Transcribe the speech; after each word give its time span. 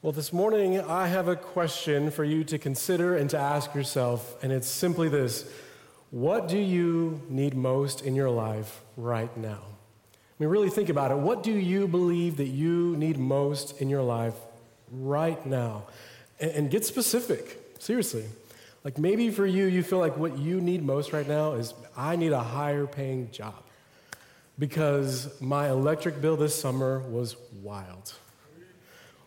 Well, 0.00 0.12
this 0.12 0.32
morning 0.32 0.80
I 0.80 1.08
have 1.08 1.26
a 1.26 1.34
question 1.34 2.12
for 2.12 2.22
you 2.22 2.44
to 2.44 2.56
consider 2.56 3.16
and 3.16 3.28
to 3.30 3.36
ask 3.36 3.74
yourself, 3.74 4.40
and 4.44 4.52
it's 4.52 4.68
simply 4.68 5.08
this 5.08 5.44
What 6.12 6.46
do 6.46 6.56
you 6.56 7.20
need 7.28 7.56
most 7.56 8.02
in 8.02 8.14
your 8.14 8.30
life 8.30 8.80
right 8.96 9.36
now? 9.36 9.58
I 9.58 10.16
mean, 10.38 10.50
really 10.50 10.70
think 10.70 10.88
about 10.88 11.10
it. 11.10 11.16
What 11.16 11.42
do 11.42 11.50
you 11.50 11.88
believe 11.88 12.36
that 12.36 12.46
you 12.46 12.94
need 12.96 13.18
most 13.18 13.80
in 13.80 13.90
your 13.90 14.04
life 14.04 14.36
right 14.92 15.44
now? 15.44 15.86
And, 16.38 16.52
and 16.52 16.70
get 16.70 16.84
specific, 16.84 17.58
seriously. 17.80 18.26
Like 18.84 18.98
maybe 18.98 19.30
for 19.30 19.46
you, 19.46 19.64
you 19.64 19.82
feel 19.82 19.98
like 19.98 20.16
what 20.16 20.38
you 20.38 20.60
need 20.60 20.84
most 20.84 21.12
right 21.12 21.26
now 21.26 21.54
is 21.54 21.74
I 21.96 22.14
need 22.14 22.30
a 22.30 22.38
higher 22.38 22.86
paying 22.86 23.32
job 23.32 23.64
because 24.60 25.40
my 25.40 25.68
electric 25.68 26.20
bill 26.20 26.36
this 26.36 26.54
summer 26.54 27.00
was 27.00 27.34
wild. 27.64 28.14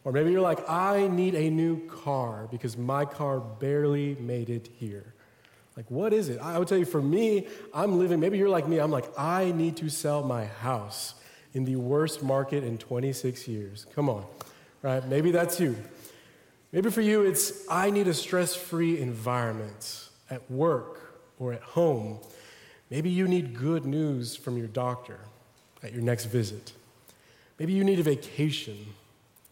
Or 0.03 0.11
maybe 0.11 0.31
you're 0.31 0.41
like, 0.41 0.67
I 0.67 1.07
need 1.07 1.35
a 1.35 1.49
new 1.49 1.87
car 1.87 2.47
because 2.49 2.77
my 2.77 3.05
car 3.05 3.39
barely 3.39 4.15
made 4.15 4.49
it 4.49 4.69
here. 4.77 5.13
Like, 5.77 5.89
what 5.89 6.11
is 6.11 6.29
it? 6.29 6.39
I 6.39 6.57
would 6.59 6.67
tell 6.67 6.77
you, 6.77 6.85
for 6.85 7.01
me, 7.01 7.47
I'm 7.73 7.97
living, 7.97 8.19
maybe 8.19 8.37
you're 8.37 8.49
like 8.49 8.67
me, 8.67 8.79
I'm 8.79 8.91
like, 8.91 9.07
I 9.17 9.51
need 9.51 9.77
to 9.77 9.89
sell 9.89 10.23
my 10.23 10.45
house 10.45 11.15
in 11.53 11.65
the 11.65 11.75
worst 11.75 12.23
market 12.23 12.63
in 12.63 12.77
26 12.77 13.47
years. 13.47 13.85
Come 13.93 14.09
on, 14.09 14.25
right? 14.81 15.05
Maybe 15.07 15.31
that's 15.31 15.59
you. 15.59 15.77
Maybe 16.71 16.89
for 16.89 17.01
you, 17.01 17.23
it's, 17.23 17.65
I 17.69 17.89
need 17.89 18.07
a 18.07 18.13
stress 18.13 18.55
free 18.55 18.99
environment 18.99 20.09
at 20.29 20.49
work 20.49 21.21
or 21.39 21.53
at 21.53 21.61
home. 21.61 22.19
Maybe 22.89 23.09
you 23.09 23.27
need 23.27 23.57
good 23.57 23.85
news 23.85 24.35
from 24.35 24.57
your 24.57 24.67
doctor 24.67 25.19
at 25.83 25.93
your 25.93 26.01
next 26.01 26.25
visit. 26.25 26.73
Maybe 27.59 27.73
you 27.73 27.83
need 27.83 27.99
a 27.99 28.03
vacation 28.03 28.77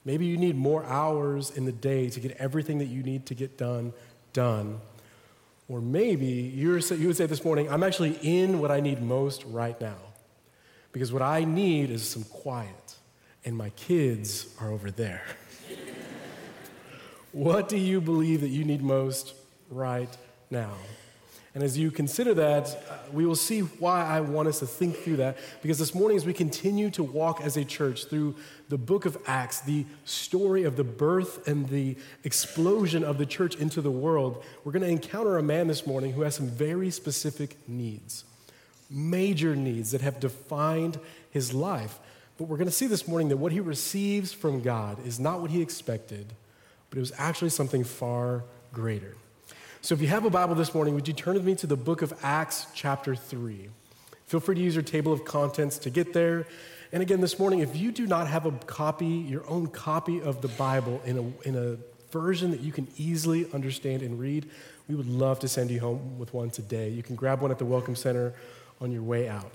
Maybe 0.05 0.25
you 0.25 0.37
need 0.37 0.55
more 0.55 0.83
hours 0.85 1.51
in 1.51 1.65
the 1.65 1.71
day 1.71 2.09
to 2.09 2.19
get 2.19 2.31
everything 2.37 2.79
that 2.79 2.87
you 2.87 3.03
need 3.03 3.25
to 3.27 3.35
get 3.35 3.57
done, 3.57 3.93
done. 4.33 4.79
Or 5.67 5.81
maybe 5.81 6.25
you 6.25 6.71
would 6.71 6.83
say 6.83 7.25
this 7.25 7.43
morning, 7.43 7.69
I'm 7.69 7.83
actually 7.83 8.17
in 8.21 8.59
what 8.59 8.71
I 8.71 8.79
need 8.79 9.01
most 9.01 9.43
right 9.45 9.79
now. 9.79 9.97
Because 10.91 11.13
what 11.13 11.21
I 11.21 11.43
need 11.43 11.91
is 11.91 12.07
some 12.07 12.23
quiet, 12.23 12.95
and 13.45 13.55
my 13.55 13.69
kids 13.71 14.47
are 14.59 14.71
over 14.71 14.89
there. 14.89 15.21
what 17.31 17.69
do 17.69 17.77
you 17.77 18.01
believe 18.01 18.41
that 18.41 18.49
you 18.49 18.63
need 18.63 18.81
most 18.81 19.35
right 19.69 20.09
now? 20.49 20.73
And 21.59 21.65
as 21.65 21.77
you 21.77 21.91
consider 21.91 22.33
that, 22.35 22.81
we 23.11 23.25
will 23.25 23.35
see 23.35 23.59
why 23.59 24.05
I 24.05 24.21
want 24.21 24.47
us 24.47 24.59
to 24.59 24.65
think 24.65 24.95
through 24.95 25.17
that. 25.17 25.37
Because 25.61 25.77
this 25.77 25.93
morning, 25.93 26.15
as 26.15 26.25
we 26.25 26.31
continue 26.31 26.89
to 26.91 27.03
walk 27.03 27.41
as 27.41 27.57
a 27.57 27.65
church 27.65 28.05
through 28.05 28.37
the 28.69 28.77
book 28.77 29.05
of 29.05 29.17
Acts, 29.27 29.59
the 29.59 29.85
story 30.05 30.63
of 30.63 30.77
the 30.77 30.85
birth 30.85 31.49
and 31.49 31.67
the 31.67 31.97
explosion 32.23 33.03
of 33.03 33.17
the 33.17 33.25
church 33.25 33.57
into 33.57 33.81
the 33.81 33.91
world, 33.91 34.41
we're 34.63 34.71
going 34.71 34.83
to 34.83 34.87
encounter 34.87 35.37
a 35.37 35.43
man 35.43 35.67
this 35.67 35.85
morning 35.85 36.13
who 36.13 36.21
has 36.21 36.33
some 36.33 36.47
very 36.47 36.89
specific 36.91 37.57
needs, 37.67 38.23
major 38.89 39.53
needs 39.53 39.91
that 39.91 39.99
have 39.99 40.21
defined 40.21 40.97
his 41.29 41.53
life. 41.53 41.99
But 42.37 42.45
we're 42.45 42.55
going 42.55 42.69
to 42.69 42.73
see 42.73 42.87
this 42.87 43.05
morning 43.05 43.27
that 43.27 43.37
what 43.37 43.51
he 43.51 43.59
receives 43.59 44.31
from 44.31 44.61
God 44.61 45.05
is 45.05 45.19
not 45.19 45.41
what 45.41 45.51
he 45.51 45.61
expected, 45.61 46.27
but 46.89 46.99
it 46.99 47.01
was 47.01 47.11
actually 47.17 47.49
something 47.49 47.83
far 47.83 48.45
greater. 48.71 49.17
So 49.81 49.95
if 49.95 50.01
you 50.01 50.07
have 50.07 50.25
a 50.25 50.29
Bible 50.29 50.55
this 50.55 50.75
morning, 50.75 50.93
would 50.95 51.07
you 51.07 51.13
turn 51.13 51.35
with 51.35 51.45
me 51.45 51.55
to 51.55 51.65
the 51.65 51.77
book 51.77 52.01
of 52.01 52.13
Acts, 52.21 52.67
chapter 52.73 53.15
3? 53.15 53.69
Feel 54.27 54.41
free 54.41 54.55
to 54.55 54.61
use 54.61 54.75
your 54.75 54.83
table 54.83 55.13
of 55.13 55.23
contents 55.23 55.77
to 55.79 55.89
get 55.89 56.11
there. 56.11 56.45
And 56.91 57.01
again, 57.01 57.21
this 57.21 57.39
morning, 57.39 57.59
if 57.59 57.77
you 57.77 57.93
do 57.93 58.05
not 58.05 58.27
have 58.27 58.45
a 58.45 58.51
copy, 58.51 59.05
your 59.05 59.49
own 59.49 59.67
copy 59.67 60.21
of 60.21 60.41
the 60.41 60.49
Bible 60.49 61.01
in 61.05 61.17
a, 61.17 61.47
in 61.47 61.55
a 61.55 61.77
version 62.11 62.51
that 62.51 62.59
you 62.59 62.73
can 62.73 62.89
easily 62.97 63.47
understand 63.53 64.01
and 64.01 64.19
read, 64.19 64.49
we 64.89 64.95
would 64.95 65.07
love 65.07 65.39
to 65.39 65.47
send 65.47 65.71
you 65.71 65.79
home 65.79 66.19
with 66.19 66.33
one 66.33 66.49
today. 66.49 66.89
You 66.89 67.01
can 67.01 67.15
grab 67.15 67.39
one 67.39 67.49
at 67.49 67.57
the 67.57 67.65
Welcome 67.65 67.95
Center 67.95 68.33
on 68.81 68.91
your 68.91 69.03
way 69.03 69.29
out. 69.29 69.51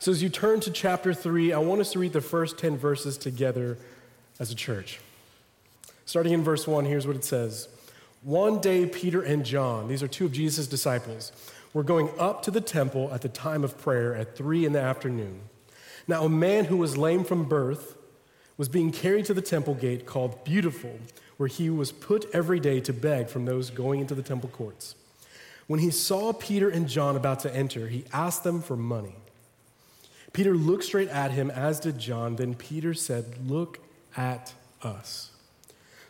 So, 0.00 0.10
as 0.10 0.20
you 0.20 0.30
turn 0.30 0.58
to 0.60 0.70
chapter 0.72 1.14
3, 1.14 1.52
I 1.52 1.58
want 1.58 1.80
us 1.80 1.92
to 1.92 2.00
read 2.00 2.12
the 2.12 2.20
first 2.20 2.58
10 2.58 2.76
verses 2.76 3.16
together 3.16 3.78
as 4.40 4.50
a 4.50 4.56
church. 4.56 4.98
Starting 6.06 6.32
in 6.32 6.42
verse 6.42 6.66
1, 6.66 6.86
here's 6.86 7.06
what 7.06 7.14
it 7.14 7.24
says 7.24 7.68
one 8.26 8.60
day, 8.60 8.86
Peter 8.86 9.22
and 9.22 9.44
John, 9.46 9.86
these 9.86 10.02
are 10.02 10.08
two 10.08 10.24
of 10.24 10.32
Jesus' 10.32 10.66
disciples, 10.66 11.30
were 11.72 11.84
going 11.84 12.10
up 12.18 12.42
to 12.42 12.50
the 12.50 12.60
temple 12.60 13.08
at 13.14 13.22
the 13.22 13.28
time 13.28 13.62
of 13.62 13.78
prayer 13.78 14.16
at 14.16 14.36
three 14.36 14.66
in 14.66 14.72
the 14.72 14.80
afternoon. 14.80 15.42
Now, 16.08 16.24
a 16.24 16.28
man 16.28 16.64
who 16.64 16.76
was 16.76 16.96
lame 16.96 17.22
from 17.22 17.44
birth 17.44 17.96
was 18.56 18.68
being 18.68 18.90
carried 18.90 19.26
to 19.26 19.34
the 19.34 19.40
temple 19.40 19.74
gate 19.74 20.06
called 20.06 20.42
Beautiful, 20.42 20.98
where 21.36 21.46
he 21.46 21.70
was 21.70 21.92
put 21.92 22.28
every 22.34 22.58
day 22.58 22.80
to 22.80 22.92
beg 22.92 23.28
from 23.28 23.44
those 23.44 23.70
going 23.70 24.00
into 24.00 24.16
the 24.16 24.24
temple 24.24 24.48
courts. 24.48 24.96
When 25.68 25.78
he 25.78 25.92
saw 25.92 26.32
Peter 26.32 26.68
and 26.68 26.88
John 26.88 27.14
about 27.14 27.38
to 27.40 27.54
enter, 27.54 27.86
he 27.86 28.06
asked 28.12 28.42
them 28.42 28.60
for 28.60 28.76
money. 28.76 29.14
Peter 30.32 30.56
looked 30.56 30.82
straight 30.82 31.10
at 31.10 31.30
him, 31.30 31.48
as 31.48 31.78
did 31.78 32.00
John. 32.00 32.34
Then 32.34 32.56
Peter 32.56 32.92
said, 32.92 33.48
Look 33.48 33.78
at 34.16 34.52
us. 34.82 35.30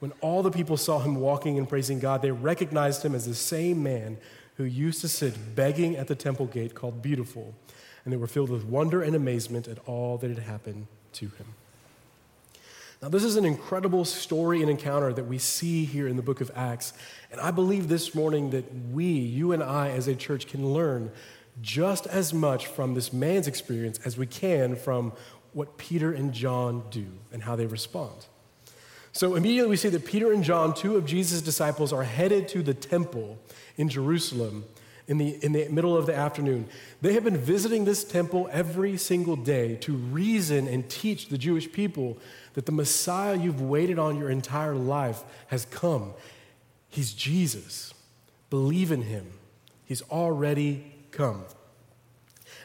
When 0.00 0.12
all 0.20 0.42
the 0.42 0.50
people 0.50 0.76
saw 0.76 0.98
him 0.98 1.16
walking 1.16 1.58
and 1.58 1.68
praising 1.68 2.00
God, 2.00 2.22
they 2.22 2.30
recognized 2.30 3.04
him 3.04 3.14
as 3.14 3.26
the 3.26 3.34
same 3.34 3.82
man 3.82 4.16
who 4.56 4.64
used 4.64 5.02
to 5.02 5.08
sit 5.08 5.54
begging 5.54 5.96
at 5.96 6.08
the 6.08 6.14
temple 6.14 6.46
gate 6.46 6.74
called 6.74 7.02
Beautiful, 7.02 7.54
and 8.04 8.12
they 8.12 8.16
were 8.16 8.26
filled 8.26 8.50
with 8.50 8.64
wonder 8.64 9.02
and 9.02 9.14
amazement 9.14 9.68
at 9.68 9.78
all 9.86 10.16
that 10.18 10.28
had 10.28 10.40
happened 10.40 10.86
to 11.12 11.26
him. 11.26 11.54
Now, 13.02 13.08
this 13.08 13.24
is 13.24 13.36
an 13.36 13.46
incredible 13.46 14.04
story 14.04 14.60
and 14.60 14.70
encounter 14.70 15.12
that 15.12 15.24
we 15.24 15.38
see 15.38 15.86
here 15.86 16.06
in 16.06 16.16
the 16.16 16.22
book 16.22 16.42
of 16.42 16.50
Acts. 16.54 16.92
And 17.32 17.40
I 17.40 17.50
believe 17.50 17.88
this 17.88 18.14
morning 18.14 18.50
that 18.50 18.64
we, 18.90 19.04
you 19.04 19.52
and 19.52 19.62
I, 19.62 19.88
as 19.88 20.06
a 20.06 20.14
church, 20.14 20.46
can 20.46 20.74
learn 20.74 21.10
just 21.62 22.06
as 22.06 22.34
much 22.34 22.66
from 22.66 22.94
this 22.94 23.12
man's 23.12 23.46
experience 23.46 23.98
as 24.04 24.18
we 24.18 24.26
can 24.26 24.76
from 24.76 25.12
what 25.52 25.78
Peter 25.78 26.12
and 26.12 26.32
John 26.32 26.84
do 26.90 27.06
and 27.32 27.42
how 27.42 27.56
they 27.56 27.66
respond. 27.66 28.26
So 29.12 29.34
immediately 29.34 29.70
we 29.70 29.76
see 29.76 29.88
that 29.88 30.04
Peter 30.04 30.32
and 30.32 30.44
John, 30.44 30.72
two 30.72 30.96
of 30.96 31.04
Jesus' 31.04 31.42
disciples, 31.42 31.92
are 31.92 32.04
headed 32.04 32.48
to 32.48 32.62
the 32.62 32.74
temple 32.74 33.38
in 33.76 33.88
Jerusalem 33.88 34.64
in 35.10 35.18
the, 35.18 35.44
in 35.44 35.50
the 35.50 35.68
middle 35.68 35.96
of 35.96 36.06
the 36.06 36.14
afternoon. 36.14 36.68
They 37.02 37.14
have 37.14 37.24
been 37.24 37.36
visiting 37.36 37.84
this 37.84 38.04
temple 38.04 38.48
every 38.52 38.96
single 38.96 39.34
day 39.34 39.74
to 39.76 39.92
reason 39.92 40.68
and 40.68 40.88
teach 40.88 41.28
the 41.28 41.36
Jewish 41.36 41.70
people 41.70 42.16
that 42.54 42.64
the 42.64 42.72
Messiah 42.72 43.36
you've 43.36 43.60
waited 43.60 43.98
on 43.98 44.16
your 44.16 44.30
entire 44.30 44.76
life 44.76 45.24
has 45.48 45.64
come. 45.64 46.12
He's 46.88 47.12
Jesus. 47.12 47.92
Believe 48.50 48.92
in 48.92 49.02
him. 49.02 49.32
He's 49.84 50.02
already 50.02 50.84
come. 51.10 51.44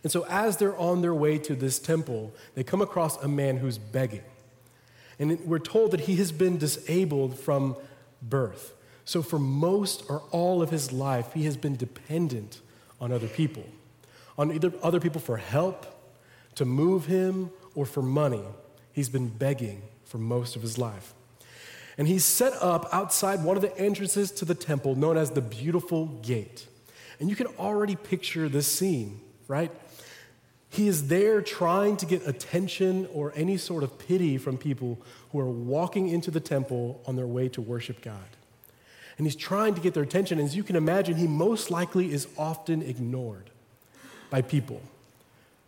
And 0.03 0.11
so, 0.11 0.23
as 0.29 0.57
they're 0.57 0.78
on 0.78 1.01
their 1.01 1.16
way 1.16 1.39
to 1.39 1.55
this 1.55 1.79
temple, 1.79 2.31
they 2.53 2.63
come 2.63 2.81
across 2.81 3.17
a 3.23 3.28
man 3.28 3.57
who's 3.57 3.79
begging. 3.79 4.22
And 5.20 5.40
we're 5.46 5.59
told 5.59 5.92
that 5.92 6.02
he 6.02 6.16
has 6.18 6.31
been 6.31 6.58
disabled 6.58 7.40
from 7.40 7.76
birth. 8.22 8.73
So, 9.06 9.22
for 9.22 9.40
most 9.40 10.03
or 10.09 10.23
all 10.32 10.62
of 10.62 10.72
his 10.72 10.91
life, 10.91 11.34
he 11.34 11.46
has 11.46 11.58
been 11.58 11.76
dependent 11.76 12.59
on 13.00 13.12
other 13.12 13.28
people, 13.28 13.66
on 14.38 14.52
either 14.52 14.73
other 14.82 15.00
people 15.00 15.22
for 15.22 15.38
help, 15.38 15.85
to 16.56 16.66
move 16.66 17.06
him, 17.06 17.52
or 17.76 17.85
for 17.85 18.02
money. 18.02 18.44
He's 18.94 19.09
been 19.09 19.28
begging 19.28 19.84
for 20.06 20.17
most 20.17 20.56
of 20.56 20.62
his 20.62 20.78
life. 20.78 21.14
And 21.97 22.08
he's 22.08 22.26
set 22.26 22.53
up 22.61 22.90
outside 22.91 23.44
one 23.44 23.56
of 23.56 23.61
the 23.61 23.78
entrances 23.78 24.32
to 24.32 24.46
the 24.46 24.56
temple 24.56 24.96
known 24.96 25.18
as 25.18 25.32
the 25.32 25.41
Beautiful 25.41 26.08
Gate. 26.08 26.68
And 27.20 27.29
you 27.29 27.35
can 27.35 27.47
already 27.59 27.96
picture 27.96 28.50
this 28.50 28.68
scene, 28.68 29.22
right? 29.47 29.72
He 30.75 30.89
is 30.89 31.07
there 31.07 31.41
trying 31.41 31.95
to 31.97 32.05
get 32.05 32.27
attention 32.27 33.07
or 33.13 33.31
any 33.33 33.55
sort 33.55 33.81
of 33.81 33.97
pity 33.97 34.37
from 34.37 34.57
people 34.57 34.99
who 35.31 35.39
are 35.39 35.49
walking 35.49 36.09
into 36.09 36.31
the 36.31 36.41
temple 36.41 37.01
on 37.05 37.16
their 37.16 37.25
way 37.25 37.47
to 37.49 37.61
worship 37.61 38.01
God. 38.01 38.19
And 39.17 39.25
he's 39.25 39.37
trying 39.37 39.75
to 39.75 39.79
get 39.79 39.93
their 39.93 40.03
attention. 40.03 40.37
As 40.37 40.53
you 40.53 40.63
can 40.63 40.75
imagine, 40.75 41.16
he 41.16 41.27
most 41.27 41.72
likely 41.72 42.11
is 42.11 42.27
often 42.37 42.81
ignored 42.81 43.49
by 44.29 44.41
people. 44.41 44.81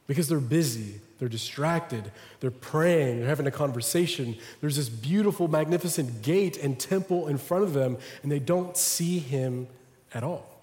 because 0.07 0.29
they're 0.29 0.39
busy, 0.39 1.01
they're 1.19 1.27
distracted, 1.29 2.11
they're 2.39 2.49
praying, 2.49 3.19
they're 3.19 3.27
having 3.27 3.45
a 3.45 3.51
conversation. 3.51 4.35
There's 4.61 4.77
this 4.77 4.89
beautiful, 4.89 5.49
magnificent 5.49 6.21
gate 6.21 6.57
and 6.57 6.79
temple 6.79 7.27
in 7.27 7.37
front 7.37 7.65
of 7.65 7.73
them, 7.73 7.97
and 8.23 8.31
they 8.31 8.39
don't 8.39 8.75
see 8.75 9.19
him 9.19 9.67
at 10.13 10.23
all. 10.23 10.56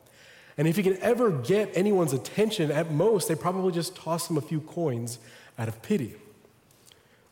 And 0.57 0.69
if 0.69 0.77
he 0.77 0.83
can 0.83 0.97
ever 0.99 1.31
get 1.31 1.71
anyone's 1.75 2.13
attention, 2.13 2.71
at 2.71 2.93
most, 2.93 3.29
they 3.29 3.35
probably 3.35 3.73
just 3.73 3.97
toss 3.97 4.31
him 4.31 4.37
a 4.37 4.41
few 4.41 4.61
coins 4.61 5.19
out 5.59 5.69
of 5.69 5.83
pity. 5.83 6.15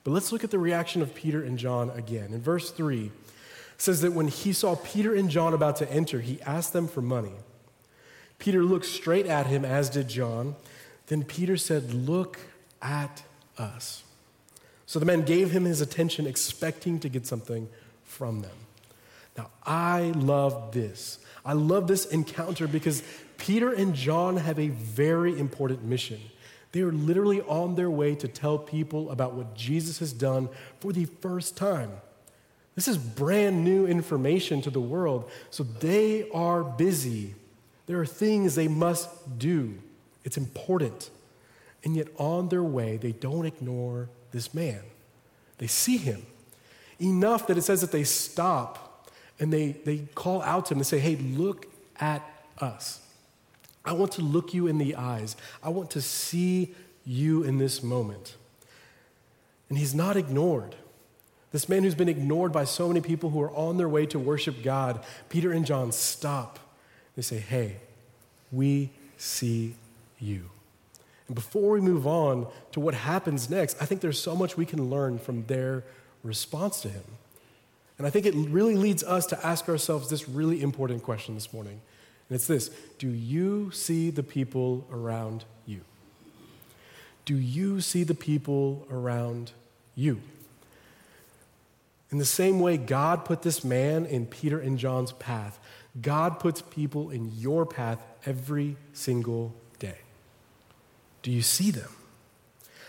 But 0.04 0.10
let's 0.10 0.32
look 0.32 0.42
at 0.42 0.50
the 0.50 0.58
reaction 0.58 1.02
of 1.02 1.14
Peter 1.14 1.42
and 1.42 1.58
John 1.58 1.90
again. 1.90 2.32
In 2.32 2.40
verse 2.40 2.70
3, 2.70 3.12
says 3.82 4.00
that 4.00 4.12
when 4.12 4.28
he 4.28 4.52
saw 4.52 4.76
Peter 4.76 5.14
and 5.14 5.28
John 5.28 5.54
about 5.54 5.76
to 5.76 5.90
enter, 5.90 6.20
he 6.20 6.40
asked 6.42 6.72
them 6.72 6.86
for 6.86 7.02
money. 7.02 7.32
Peter 8.38 8.62
looked 8.62 8.86
straight 8.86 9.26
at 9.26 9.46
him, 9.46 9.64
as 9.64 9.90
did 9.90 10.08
John. 10.08 10.56
Then 11.06 11.24
Peter 11.24 11.56
said, 11.56 11.92
Look 11.92 12.38
at 12.80 13.22
us. 13.58 14.02
So 14.86 14.98
the 14.98 15.06
man 15.06 15.22
gave 15.22 15.50
him 15.50 15.64
his 15.64 15.80
attention, 15.80 16.26
expecting 16.26 17.00
to 17.00 17.08
get 17.08 17.26
something 17.26 17.68
from 18.04 18.42
them. 18.42 18.56
Now, 19.36 19.50
I 19.64 20.12
love 20.14 20.72
this. 20.72 21.18
I 21.44 21.54
love 21.54 21.88
this 21.88 22.06
encounter 22.06 22.68
because 22.68 23.02
Peter 23.38 23.72
and 23.72 23.94
John 23.94 24.36
have 24.36 24.58
a 24.58 24.68
very 24.68 25.38
important 25.38 25.82
mission. 25.84 26.20
They 26.72 26.80
are 26.82 26.92
literally 26.92 27.42
on 27.42 27.74
their 27.74 27.90
way 27.90 28.14
to 28.16 28.28
tell 28.28 28.58
people 28.58 29.10
about 29.10 29.34
what 29.34 29.54
Jesus 29.54 29.98
has 29.98 30.12
done 30.12 30.48
for 30.80 30.92
the 30.92 31.04
first 31.04 31.56
time. 31.56 31.90
This 32.74 32.88
is 32.88 32.96
brand 32.96 33.64
new 33.64 33.86
information 33.86 34.62
to 34.62 34.70
the 34.70 34.80
world, 34.80 35.30
so 35.50 35.62
they 35.62 36.30
are 36.30 36.64
busy. 36.64 37.34
There 37.86 38.00
are 38.00 38.06
things 38.06 38.54
they 38.54 38.68
must 38.68 39.38
do. 39.38 39.78
It's 40.24 40.38
important. 40.38 41.10
And 41.84 41.96
yet, 41.96 42.08
on 42.16 42.48
their 42.48 42.62
way, 42.62 42.96
they 42.96 43.12
don't 43.12 43.44
ignore 43.44 44.08
this 44.30 44.54
man. 44.54 44.80
They 45.58 45.66
see 45.66 45.96
him 45.98 46.24
enough 47.00 47.46
that 47.48 47.58
it 47.58 47.62
says 47.62 47.80
that 47.80 47.92
they 47.92 48.04
stop 48.04 48.91
and 49.42 49.52
they, 49.52 49.72
they 49.72 49.98
call 50.14 50.40
out 50.42 50.66
to 50.66 50.74
him 50.74 50.78
and 50.78 50.86
say, 50.86 51.00
Hey, 51.00 51.16
look 51.16 51.66
at 51.98 52.22
us. 52.58 53.00
I 53.84 53.92
want 53.92 54.12
to 54.12 54.22
look 54.22 54.54
you 54.54 54.68
in 54.68 54.78
the 54.78 54.94
eyes. 54.94 55.34
I 55.64 55.70
want 55.70 55.90
to 55.90 56.00
see 56.00 56.76
you 57.04 57.42
in 57.42 57.58
this 57.58 57.82
moment. 57.82 58.36
And 59.68 59.76
he's 59.76 59.96
not 59.96 60.16
ignored. 60.16 60.76
This 61.50 61.68
man 61.68 61.82
who's 61.82 61.96
been 61.96 62.08
ignored 62.08 62.52
by 62.52 62.62
so 62.62 62.86
many 62.86 63.00
people 63.00 63.30
who 63.30 63.42
are 63.42 63.50
on 63.50 63.78
their 63.78 63.88
way 63.88 64.06
to 64.06 64.18
worship 64.20 64.62
God, 64.62 65.04
Peter 65.28 65.50
and 65.50 65.66
John 65.66 65.90
stop. 65.90 66.60
They 67.16 67.22
say, 67.22 67.40
Hey, 67.40 67.78
we 68.52 68.90
see 69.16 69.74
you. 70.20 70.50
And 71.26 71.34
before 71.34 71.72
we 71.72 71.80
move 71.80 72.06
on 72.06 72.46
to 72.70 72.78
what 72.78 72.94
happens 72.94 73.50
next, 73.50 73.82
I 73.82 73.86
think 73.86 74.02
there's 74.02 74.20
so 74.20 74.36
much 74.36 74.56
we 74.56 74.66
can 74.66 74.88
learn 74.88 75.18
from 75.18 75.46
their 75.46 75.82
response 76.22 76.80
to 76.82 76.88
him. 76.88 77.02
And 78.02 78.08
I 78.08 78.10
think 78.10 78.26
it 78.26 78.34
really 78.34 78.74
leads 78.74 79.04
us 79.04 79.26
to 79.26 79.46
ask 79.46 79.68
ourselves 79.68 80.10
this 80.10 80.28
really 80.28 80.60
important 80.60 81.04
question 81.04 81.36
this 81.36 81.52
morning. 81.52 81.80
And 82.28 82.34
it's 82.34 82.48
this 82.48 82.68
Do 82.98 83.06
you 83.06 83.70
see 83.70 84.10
the 84.10 84.24
people 84.24 84.84
around 84.90 85.44
you? 85.66 85.82
Do 87.24 87.36
you 87.36 87.80
see 87.80 88.02
the 88.02 88.16
people 88.16 88.88
around 88.90 89.52
you? 89.94 90.20
In 92.10 92.18
the 92.18 92.24
same 92.24 92.58
way 92.58 92.76
God 92.76 93.24
put 93.24 93.42
this 93.42 93.62
man 93.62 94.06
in 94.06 94.26
Peter 94.26 94.58
and 94.58 94.80
John's 94.80 95.12
path, 95.12 95.60
God 96.00 96.40
puts 96.40 96.60
people 96.60 97.10
in 97.10 97.30
your 97.38 97.64
path 97.64 98.02
every 98.26 98.74
single 98.92 99.54
day. 99.78 99.98
Do 101.22 101.30
you 101.30 101.42
see 101.42 101.70
them? 101.70 101.90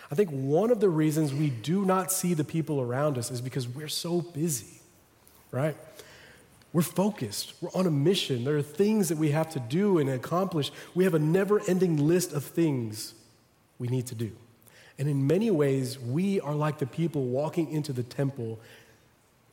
I 0.10 0.16
think 0.16 0.32
one 0.32 0.72
of 0.72 0.80
the 0.80 0.90
reasons 0.90 1.36
we 1.36 1.52
do 1.52 1.86
not 1.86 2.12
see 2.12 2.34
the 2.34 2.44
people 2.44 2.82
around 2.82 3.20
us 3.20 3.30
is 3.30 3.42
because 3.42 3.68
we're 3.68 3.88
so 3.88 4.20
busy, 4.20 4.80
right? 5.54 5.78
We're 6.74 6.82
focused. 6.82 7.54
We're 7.62 7.70
on 7.76 7.86
a 7.86 7.92
mission. 7.92 8.44
There 8.44 8.58
are 8.58 8.64
things 8.64 9.10
that 9.10 9.18
we 9.18 9.30
have 9.30 9.52
to 9.52 9.60
do 9.60 10.00
and 10.00 10.10
accomplish. 10.10 10.72
We 10.96 11.04
have 11.04 11.14
a 11.14 11.20
never 11.20 11.62
ending 11.68 12.08
list 12.08 12.34
of 12.34 12.44
things 12.44 13.14
we 13.78 13.88
need 13.88 14.08
to 14.08 14.16
do. 14.16 14.32
And 14.98 15.08
in 15.08 15.28
many 15.28 15.52
ways, 15.52 16.00
we 16.00 16.40
are 16.42 16.56
like 16.56 16.80
the 16.80 16.86
people 16.88 17.26
walking 17.26 17.72
into 17.72 17.94
the 17.94 18.04
temple, 18.04 18.60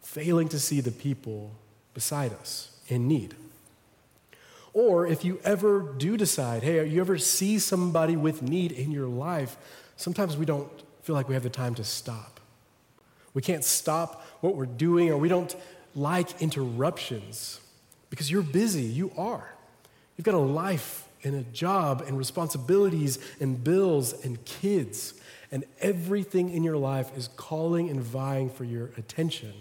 failing 0.02 0.48
to 0.48 0.58
see 0.58 0.80
the 0.80 0.90
people 0.90 1.52
beside 1.92 2.32
us 2.32 2.70
in 2.88 3.06
need. 3.06 3.34
Or 4.72 5.06
if 5.06 5.24
you 5.24 5.40
ever 5.44 5.80
do 5.80 6.16
decide, 6.16 6.62
hey, 6.62 6.86
you 6.86 7.00
ever 7.00 7.18
see 7.18 7.58
somebody 7.58 8.16
with 8.16 8.40
need 8.40 8.72
in 8.72 8.90
your 8.90 9.08
life, 9.08 9.56
sometimes 9.96 10.36
we 10.36 10.46
don't 10.46 10.70
feel 11.02 11.14
like 11.14 11.28
we 11.28 11.34
have 11.34 11.42
the 11.42 11.50
time 11.50 11.74
to 11.74 11.84
stop. 11.84 12.40
We 13.34 13.42
can't 13.42 13.64
stop 13.64 14.24
what 14.40 14.56
we're 14.56 14.66
doing, 14.66 15.10
or 15.10 15.18
we 15.18 15.28
don't 15.28 15.54
like 15.94 16.40
interruptions 16.40 17.60
because 18.10 18.30
you're 18.30 18.42
busy. 18.42 18.82
You 18.82 19.12
are. 19.16 19.54
You've 20.16 20.24
got 20.24 20.34
a 20.34 20.38
life 20.38 21.08
and 21.22 21.34
a 21.34 21.42
job 21.44 22.02
and 22.06 22.16
responsibilities 22.16 23.18
and 23.40 23.62
bills 23.62 24.12
and 24.24 24.42
kids, 24.44 25.14
and 25.52 25.64
everything 25.80 26.50
in 26.50 26.62
your 26.62 26.76
life 26.76 27.16
is 27.16 27.28
calling 27.36 27.90
and 27.90 28.00
vying 28.00 28.50
for 28.50 28.64
your 28.64 28.90
attention. 28.96 29.52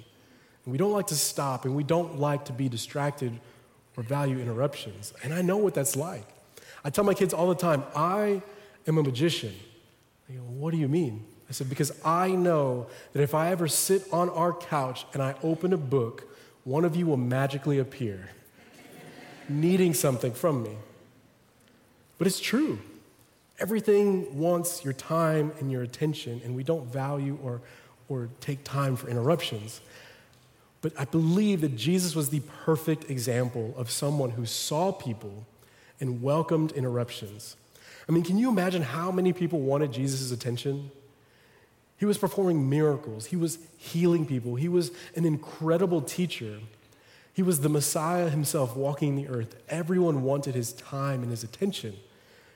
And 0.66 0.72
we 0.72 0.78
don't 0.78 0.92
like 0.92 1.08
to 1.08 1.16
stop, 1.16 1.66
and 1.66 1.76
we 1.76 1.84
don't 1.84 2.20
like 2.20 2.46
to 2.46 2.54
be 2.54 2.70
distracted 2.70 3.40
or 3.98 4.04
value 4.04 4.40
interruptions. 4.40 5.14
And 5.24 5.34
I 5.34 5.42
know 5.42 5.58
what 5.58 5.74
that's 5.74 5.96
like. 5.96 6.26
I 6.84 6.90
tell 6.90 7.04
my 7.04 7.14
kids 7.14 7.34
all 7.34 7.50
the 7.50 7.56
time, 7.56 7.84
I 7.96 8.42
am 8.88 8.98
a 8.98 9.04
magician. 9.04 9.54
They 10.28 10.36
go, 10.36 10.42
What 10.42 10.72
do 10.72 10.78
you 10.78 10.88
mean? 10.88 11.26
I 11.50 11.54
said, 11.54 11.70
Because 11.70 11.92
I 12.06 12.30
know 12.30 12.88
that 13.14 13.22
if 13.22 13.34
I 13.34 13.52
ever 13.52 13.68
sit 13.68 14.04
on 14.14 14.30
our 14.30 14.54
couch 14.54 15.06
and 15.14 15.22
I 15.22 15.36
open 15.44 15.74
a 15.74 15.78
book, 15.78 16.26
one 16.64 16.86
of 16.86 16.96
you 16.96 17.08
will 17.08 17.18
magically 17.18 17.80
appear, 17.80 18.30
needing 19.48 19.94
something 19.94 20.34
from 20.34 20.64
me. 20.64 20.78
But 22.18 22.28
it's 22.28 22.40
true. 22.40 22.80
Everything 23.60 24.38
wants 24.38 24.84
your 24.84 24.94
time 24.94 25.52
and 25.60 25.72
your 25.72 25.82
attention, 25.82 26.42
and 26.46 26.56
we 26.56 26.64
don't 26.64 26.86
value 26.86 27.38
or, 27.44 27.62
or 28.08 28.30
take 28.40 28.64
time 28.64 28.96
for 28.96 29.10
interruptions. 29.10 29.82
But 30.82 30.94
I 30.98 31.06
believe 31.06 31.62
that 31.62 31.76
Jesus 31.76 32.16
was 32.16 32.30
the 32.30 32.42
perfect 32.64 33.10
example 33.10 33.74
of 33.76 33.92
someone 33.92 34.32
who 34.32 34.46
saw 34.46 34.92
people 34.92 35.46
and 36.00 36.22
welcomed 36.22 36.72
interruptions. 36.72 37.58
I 38.08 38.12
mean, 38.12 38.24
can 38.24 38.38
you 38.38 38.50
imagine 38.50 38.82
how 38.82 39.12
many 39.12 39.34
people 39.34 39.60
wanted 39.60 39.92
Jesus' 39.92 40.32
attention? 40.32 40.92
He 42.00 42.06
was 42.06 42.18
performing 42.18 42.70
miracles, 42.70 43.28
he 43.28 43.36
was 43.36 43.60
healing 43.78 44.26
people, 44.26 44.56
he 44.56 44.70
was 44.70 44.92
an 45.16 45.26
incredible 45.26 46.02
teacher. 46.02 46.60
He 47.32 47.44
was 47.44 47.62
the 47.62 47.70
Messiah 47.70 48.30
himself 48.30 48.76
walking 48.76 49.16
the 49.16 49.30
earth. 49.30 49.56
Everyone 49.70 50.24
wanted 50.24 50.56
his 50.56 50.74
time 50.74 51.22
and 51.22 51.32
his 51.32 51.44
attention, 51.44 51.96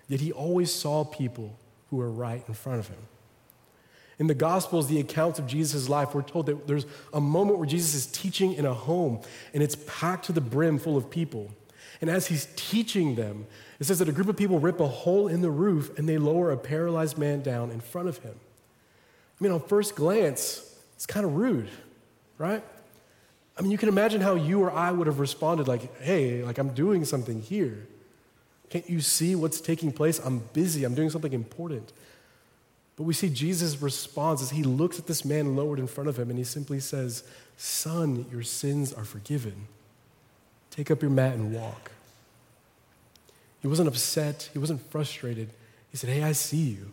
yet 0.09 0.19
he 0.19 0.31
always 0.31 0.73
saw 0.73 1.05
people 1.05 1.57
who 1.89 1.97
were 1.97 2.11
right 2.11 2.43
in 2.47 2.53
front 2.53 2.79
of 2.79 2.89
him. 2.89 2.97
In 4.19 4.27
the 4.27 4.33
Gospels, 4.33 4.87
the 4.87 4.99
accounts 4.99 5.39
of 5.39 5.47
Jesus' 5.47 5.87
life, 5.89 6.13
we're 6.13 6.21
told 6.21 6.47
that 6.47 6.67
there's 6.67 6.85
a 7.13 7.21
moment 7.21 7.59
where 7.59 7.67
Jesus 7.67 7.93
is 7.93 8.05
teaching 8.07 8.53
in 8.53 8.65
a 8.65 8.73
home 8.73 9.21
and 9.53 9.63
it's 9.63 9.77
packed 9.87 10.25
to 10.25 10.31
the 10.31 10.41
brim 10.41 10.77
full 10.79 10.97
of 10.97 11.09
people. 11.09 11.51
And 12.01 12.09
as 12.09 12.27
he's 12.27 12.47
teaching 12.55 13.15
them, 13.15 13.47
it 13.79 13.85
says 13.85 13.99
that 13.99 14.09
a 14.09 14.11
group 14.11 14.27
of 14.27 14.35
people 14.35 14.59
rip 14.59 14.79
a 14.79 14.87
hole 14.87 15.27
in 15.27 15.41
the 15.41 15.51
roof 15.51 15.97
and 15.97 16.07
they 16.07 16.17
lower 16.17 16.51
a 16.51 16.57
paralyzed 16.57 17.17
man 17.17 17.41
down 17.41 17.71
in 17.71 17.79
front 17.79 18.07
of 18.07 18.17
him. 18.19 18.35
I 19.39 19.43
mean, 19.43 19.51
on 19.51 19.61
first 19.61 19.95
glance, 19.95 20.75
it's 20.95 21.05
kind 21.05 21.25
of 21.25 21.35
rude, 21.35 21.69
right? 22.37 22.63
I 23.57 23.61
mean, 23.61 23.71
you 23.71 23.77
can 23.77 23.89
imagine 23.89 24.21
how 24.21 24.35
you 24.35 24.61
or 24.61 24.71
I 24.71 24.91
would 24.91 25.07
have 25.07 25.19
responded 25.19 25.67
like, 25.67 26.01
hey, 26.01 26.43
like 26.43 26.57
I'm 26.57 26.73
doing 26.73 27.05
something 27.05 27.41
here. 27.41 27.87
Can't 28.69 28.89
you 28.89 29.01
see 29.01 29.35
what's 29.35 29.61
taking 29.61 29.91
place? 29.91 30.19
I'm 30.19 30.39
busy, 30.53 30.83
I'm 30.83 30.95
doing 30.95 31.09
something 31.09 31.33
important. 31.33 31.93
But 32.95 33.03
we 33.03 33.13
see 33.13 33.29
Jesus' 33.29 33.81
response 33.81 34.41
as 34.41 34.51
he 34.51 34.63
looks 34.63 34.99
at 34.99 35.07
this 35.07 35.25
man 35.25 35.55
lowered 35.55 35.79
in 35.79 35.87
front 35.87 36.09
of 36.09 36.17
him 36.17 36.29
and 36.29 36.37
he 36.37 36.43
simply 36.43 36.79
says, 36.79 37.23
Son, 37.57 38.25
your 38.31 38.43
sins 38.43 38.93
are 38.93 39.05
forgiven. 39.05 39.67
Take 40.71 40.89
up 40.89 41.01
your 41.01 41.11
mat 41.11 41.33
and 41.33 41.53
walk. 41.53 41.91
He 43.61 43.67
wasn't 43.67 43.87
upset, 43.87 44.49
he 44.53 44.59
wasn't 44.59 44.81
frustrated. 44.91 45.49
He 45.91 45.97
said, 45.97 46.09
Hey, 46.09 46.23
I 46.23 46.31
see 46.31 46.57
you 46.57 46.91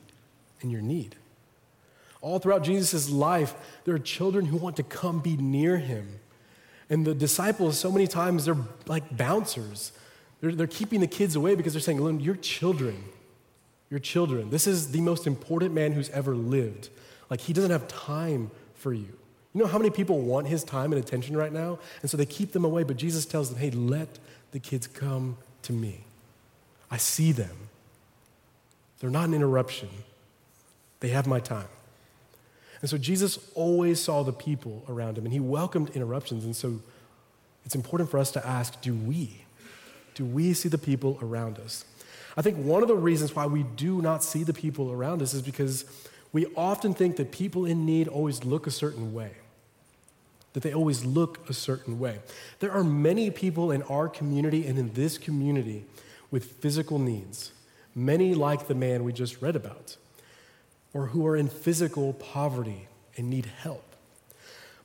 in 0.60 0.70
your 0.70 0.82
need. 0.82 1.16
All 2.20 2.38
throughout 2.38 2.62
Jesus' 2.62 3.08
life, 3.08 3.54
there 3.84 3.94
are 3.94 3.98
children 3.98 4.46
who 4.46 4.56
want 4.56 4.76
to 4.76 4.82
come 4.82 5.20
be 5.20 5.36
near 5.36 5.78
him. 5.78 6.20
And 6.88 7.06
the 7.06 7.14
disciples, 7.14 7.78
so 7.78 7.90
many 7.90 8.06
times, 8.06 8.44
they're 8.44 8.56
like 8.86 9.16
bouncers. 9.16 9.92
They're, 10.40 10.52
they're 10.52 10.66
keeping 10.66 11.00
the 11.00 11.06
kids 11.06 11.36
away 11.36 11.54
because 11.54 11.72
they're 11.72 11.80
saying, 11.80 12.20
You're 12.20 12.36
children 12.36 13.04
your 13.90 14.00
children. 14.00 14.50
This 14.50 14.66
is 14.66 14.92
the 14.92 15.00
most 15.00 15.26
important 15.26 15.74
man 15.74 15.92
who's 15.92 16.08
ever 16.10 16.34
lived. 16.34 16.88
Like, 17.28 17.40
he 17.40 17.52
doesn't 17.52 17.70
have 17.70 17.86
time 17.88 18.50
for 18.74 18.92
you. 18.92 19.08
You 19.52 19.62
know 19.62 19.66
how 19.66 19.78
many 19.78 19.90
people 19.90 20.20
want 20.20 20.46
his 20.46 20.62
time 20.62 20.92
and 20.92 21.02
attention 21.02 21.36
right 21.36 21.52
now? 21.52 21.80
And 22.02 22.10
so 22.10 22.16
they 22.16 22.24
keep 22.24 22.52
them 22.52 22.64
away, 22.64 22.84
but 22.84 22.96
Jesus 22.96 23.26
tells 23.26 23.50
them, 23.50 23.58
hey, 23.58 23.72
let 23.72 24.20
the 24.52 24.60
kids 24.60 24.86
come 24.86 25.36
to 25.62 25.72
me. 25.72 26.04
I 26.88 26.96
see 26.98 27.32
them. 27.32 27.68
They're 29.00 29.10
not 29.10 29.28
an 29.28 29.34
interruption, 29.34 29.88
They 31.00 31.08
have 31.08 31.26
my 31.26 31.40
time. 31.40 31.68
And 32.80 32.88
so 32.88 32.96
Jesus 32.96 33.38
always 33.54 34.00
saw 34.00 34.22
the 34.22 34.32
people 34.32 34.84
around 34.88 35.18
him 35.18 35.24
and 35.24 35.32
he 35.32 35.40
welcomed 35.40 35.90
interruptions. 35.90 36.44
And 36.44 36.56
so 36.56 36.80
it's 37.64 37.74
important 37.74 38.10
for 38.10 38.18
us 38.18 38.30
to 38.32 38.46
ask 38.46 38.80
do 38.80 38.94
we? 38.94 39.44
Do 40.14 40.24
we 40.24 40.54
see 40.54 40.68
the 40.68 40.78
people 40.78 41.18
around 41.22 41.58
us? 41.58 41.84
I 42.36 42.42
think 42.42 42.58
one 42.58 42.82
of 42.82 42.88
the 42.88 42.96
reasons 42.96 43.34
why 43.34 43.46
we 43.46 43.64
do 43.64 44.00
not 44.00 44.22
see 44.22 44.44
the 44.44 44.52
people 44.52 44.90
around 44.90 45.20
us 45.22 45.34
is 45.34 45.42
because 45.42 45.84
we 46.32 46.46
often 46.56 46.94
think 46.94 47.16
that 47.16 47.32
people 47.32 47.66
in 47.66 47.84
need 47.84 48.08
always 48.08 48.44
look 48.44 48.66
a 48.66 48.70
certain 48.70 49.12
way, 49.12 49.32
that 50.52 50.62
they 50.62 50.72
always 50.72 51.04
look 51.04 51.48
a 51.50 51.52
certain 51.52 51.98
way. 51.98 52.20
There 52.60 52.70
are 52.70 52.84
many 52.84 53.30
people 53.30 53.72
in 53.72 53.82
our 53.84 54.08
community 54.08 54.66
and 54.66 54.78
in 54.78 54.92
this 54.92 55.18
community 55.18 55.84
with 56.30 56.44
physical 56.44 56.98
needs, 56.98 57.52
many 57.94 58.34
like 58.34 58.68
the 58.68 58.74
man 58.74 59.02
we 59.02 59.12
just 59.12 59.42
read 59.42 59.56
about, 59.56 59.96
or 60.92 61.06
who 61.06 61.26
are 61.26 61.36
in 61.36 61.48
physical 61.48 62.12
poverty 62.14 62.88
and 63.16 63.30
need 63.30 63.46
help. 63.46 63.84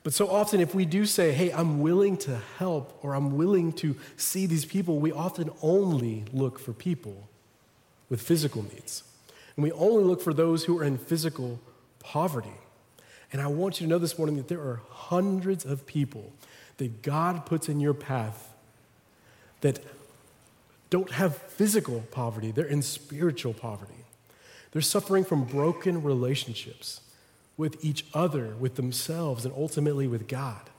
But 0.04 0.14
so 0.14 0.30
often, 0.30 0.60
if 0.60 0.76
we 0.76 0.86
do 0.86 1.08
say, 1.08 1.32
hey, 1.32 1.52
I'm 1.52 1.80
willing 1.80 2.16
to 2.18 2.40
help 2.60 3.00
or 3.02 3.16
I'm 3.16 3.36
willing 3.38 3.74
to 3.74 3.96
see 4.18 4.46
these 4.46 4.64
people, 4.64 5.00
we 5.00 5.12
often 5.12 5.50
only 5.64 6.26
look 6.32 6.60
for 6.60 6.74
people 6.74 7.28
with 8.08 8.22
physical 8.22 8.62
needs. 8.62 9.04
And 9.56 9.64
we 9.64 9.72
only 9.72 10.04
look 10.04 10.22
for 10.22 10.34
those 10.34 10.66
who 10.66 10.78
are 10.78 10.84
in 10.84 11.00
physical 11.00 11.60
poverty. 12.00 12.54
And 13.34 13.42
I 13.42 13.48
want 13.48 13.82
you 13.82 13.88
to 13.88 13.90
know 13.90 13.98
this 13.98 14.18
morning 14.18 14.38
that 14.38 14.48
there 14.48 14.60
are 14.60 14.82
hundreds 14.90 15.66
of 15.66 15.88
people 15.88 16.32
that 16.78 17.02
God 17.02 17.48
puts 17.48 17.68
in 17.68 17.80
your 17.80 17.96
path 17.96 18.54
that 19.62 19.80
don't 20.92 21.12
have 21.12 21.36
physical 21.36 22.02
poverty, 22.12 22.52
they're 22.52 22.66
in 22.66 22.84
spiritual 22.84 23.54
poverty. 23.54 24.05
They're 24.76 24.82
suffering 24.82 25.24
from 25.24 25.46
broken 25.46 26.04
relationships 26.04 27.00
with 27.56 27.86
each 27.86 28.06
other, 28.14 28.58
with 28.60 28.76
themselves, 28.76 29.46
and 29.46 29.54
ultimately 29.56 30.06
with 30.06 30.28
God. 30.28 30.70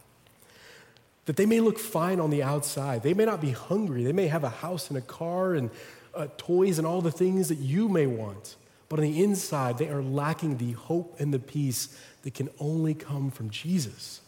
That 1.24 1.36
they 1.36 1.46
may 1.46 1.60
look 1.60 1.78
fine 1.78 2.20
on 2.20 2.28
the 2.28 2.42
outside. 2.42 3.02
They 3.02 3.14
may 3.14 3.24
not 3.24 3.40
be 3.40 3.52
hungry. 3.52 4.04
They 4.04 4.12
may 4.12 4.26
have 4.26 4.44
a 4.44 4.50
house 4.50 4.90
and 4.90 4.98
a 4.98 5.00
car 5.00 5.54
and 5.54 5.70
uh, 6.14 6.26
toys 6.36 6.76
and 6.76 6.86
all 6.86 7.00
the 7.00 7.10
things 7.10 7.48
that 7.48 7.56
you 7.56 7.88
may 7.88 8.06
want. 8.06 8.56
But 8.90 8.98
on 8.98 9.04
the 9.06 9.24
inside, 9.24 9.78
they 9.78 9.88
are 9.88 10.02
lacking 10.02 10.58
the 10.58 10.72
hope 10.72 11.18
and 11.18 11.32
the 11.32 11.38
peace 11.38 11.98
that 12.20 12.34
can 12.34 12.50
only 12.60 12.92
come 12.92 13.30
from 13.30 13.48
Jesus. 13.48 14.20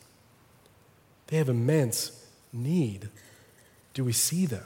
They 1.26 1.36
have 1.36 1.50
immense 1.50 2.26
need. 2.54 3.10
Do 3.92 4.02
we 4.02 4.14
see 4.14 4.46
them? 4.46 4.64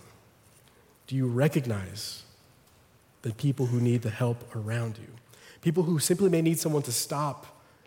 Do 1.09 1.17
you 1.17 1.27
recognize 1.27 2.23
the 3.23 3.33
people 3.33 3.67
who 3.67 3.81
need 3.81 4.03
the 4.03 4.11
help 4.11 4.55
around 4.55 4.99
you? 4.99 5.09
People 5.61 5.85
who 5.85 5.99
simply 5.99 6.29
may 6.29 6.43
need 6.43 6.59
someone 6.59 6.83
to 6.83 6.93
stop 6.93 7.47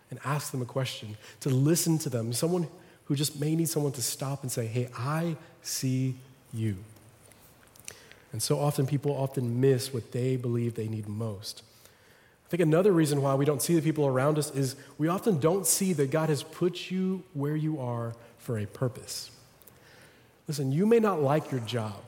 and 0.09 0.19
ask 0.23 0.51
them 0.51 0.61
a 0.61 0.65
question, 0.65 1.17
to 1.41 1.49
listen 1.49 1.97
to 1.99 2.09
them, 2.09 2.31
someone 2.31 2.67
who 3.05 3.15
just 3.15 3.39
may 3.39 3.55
need 3.55 3.69
someone 3.69 3.91
to 3.93 4.01
stop 4.01 4.43
and 4.43 4.51
say, 4.51 4.65
Hey, 4.65 4.89
I 4.97 5.35
see 5.61 6.15
you. 6.53 6.77
And 8.31 8.41
so 8.41 8.59
often 8.59 8.85
people 8.85 9.11
often 9.11 9.61
miss 9.61 9.93
what 9.93 10.11
they 10.11 10.35
believe 10.35 10.75
they 10.75 10.87
need 10.87 11.07
most. 11.07 11.63
I 12.45 12.49
think 12.49 12.61
another 12.61 12.91
reason 12.91 13.21
why 13.21 13.33
we 13.33 13.45
don't 13.45 13.61
see 13.61 13.75
the 13.75 13.81
people 13.81 14.05
around 14.05 14.37
us 14.37 14.51
is 14.51 14.75
we 14.97 15.07
often 15.07 15.39
don't 15.39 15.65
see 15.65 15.93
that 15.93 16.11
God 16.11 16.29
has 16.29 16.43
put 16.43 16.91
you 16.91 17.23
where 17.33 17.55
you 17.55 17.79
are 17.79 18.13
for 18.37 18.59
a 18.59 18.65
purpose. 18.65 19.31
Listen, 20.47 20.71
you 20.71 20.85
may 20.85 20.99
not 20.99 21.21
like 21.21 21.51
your 21.51 21.61
job. 21.61 22.01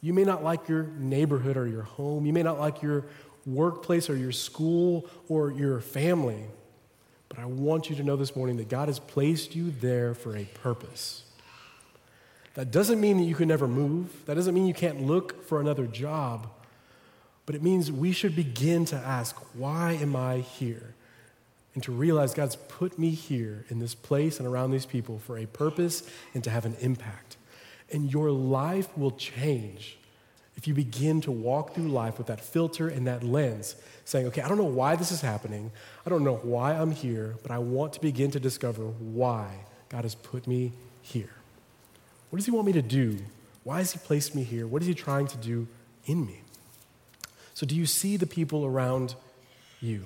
You 0.00 0.14
may 0.14 0.24
not 0.24 0.42
like 0.42 0.68
your 0.68 0.84
neighborhood 0.98 1.56
or 1.56 1.66
your 1.66 1.82
home. 1.82 2.26
You 2.26 2.32
may 2.32 2.42
not 2.42 2.58
like 2.58 2.82
your 2.82 3.04
workplace 3.46 4.08
or 4.08 4.16
your 4.16 4.32
school 4.32 5.06
or 5.28 5.50
your 5.50 5.80
family. 5.80 6.44
But 7.28 7.38
I 7.38 7.44
want 7.44 7.90
you 7.90 7.96
to 7.96 8.02
know 8.02 8.16
this 8.16 8.34
morning 8.34 8.56
that 8.56 8.68
God 8.68 8.88
has 8.88 8.98
placed 8.98 9.54
you 9.54 9.70
there 9.70 10.14
for 10.14 10.36
a 10.36 10.44
purpose. 10.44 11.24
That 12.54 12.70
doesn't 12.70 13.00
mean 13.00 13.18
that 13.18 13.24
you 13.24 13.34
can 13.34 13.48
never 13.48 13.68
move. 13.68 14.24
That 14.26 14.34
doesn't 14.34 14.54
mean 14.54 14.66
you 14.66 14.74
can't 14.74 15.02
look 15.02 15.44
for 15.46 15.60
another 15.60 15.86
job. 15.86 16.48
But 17.46 17.54
it 17.54 17.62
means 17.62 17.92
we 17.92 18.12
should 18.12 18.34
begin 18.34 18.84
to 18.86 18.96
ask, 18.96 19.36
why 19.54 19.92
am 19.92 20.16
I 20.16 20.38
here? 20.38 20.94
And 21.74 21.82
to 21.84 21.92
realize 21.92 22.34
God's 22.34 22.56
put 22.56 22.98
me 22.98 23.10
here 23.10 23.64
in 23.68 23.78
this 23.78 23.94
place 23.94 24.38
and 24.38 24.48
around 24.48 24.72
these 24.72 24.86
people 24.86 25.18
for 25.20 25.38
a 25.38 25.46
purpose 25.46 26.02
and 26.34 26.42
to 26.42 26.50
have 26.50 26.64
an 26.64 26.76
impact. 26.80 27.36
And 27.92 28.12
your 28.12 28.30
life 28.30 28.96
will 28.96 29.10
change 29.12 29.98
if 30.56 30.68
you 30.68 30.74
begin 30.74 31.22
to 31.22 31.30
walk 31.30 31.74
through 31.74 31.88
life 31.88 32.18
with 32.18 32.26
that 32.26 32.38
filter 32.38 32.88
and 32.88 33.06
that 33.06 33.22
lens, 33.22 33.76
saying, 34.04 34.26
okay, 34.26 34.42
I 34.42 34.48
don't 34.48 34.58
know 34.58 34.64
why 34.64 34.94
this 34.94 35.10
is 35.10 35.22
happening. 35.22 35.72
I 36.04 36.10
don't 36.10 36.22
know 36.22 36.36
why 36.36 36.74
I'm 36.74 36.90
here, 36.90 37.36
but 37.40 37.50
I 37.50 37.58
want 37.58 37.94
to 37.94 38.00
begin 38.00 38.30
to 38.32 38.40
discover 38.40 38.82
why 38.82 39.64
God 39.88 40.04
has 40.04 40.14
put 40.14 40.46
me 40.46 40.72
here. 41.00 41.30
What 42.28 42.36
does 42.36 42.44
He 42.44 42.52
want 42.52 42.66
me 42.66 42.72
to 42.74 42.82
do? 42.82 43.20
Why 43.64 43.78
has 43.78 43.92
He 43.92 43.98
placed 43.98 44.34
me 44.34 44.42
here? 44.42 44.66
What 44.66 44.82
is 44.82 44.88
He 44.88 44.92
trying 44.92 45.28
to 45.28 45.36
do 45.38 45.66
in 46.04 46.26
me? 46.26 46.42
So, 47.54 47.64
do 47.64 47.74
you 47.74 47.86
see 47.86 48.18
the 48.18 48.26
people 48.26 48.66
around 48.66 49.14
you? 49.80 50.04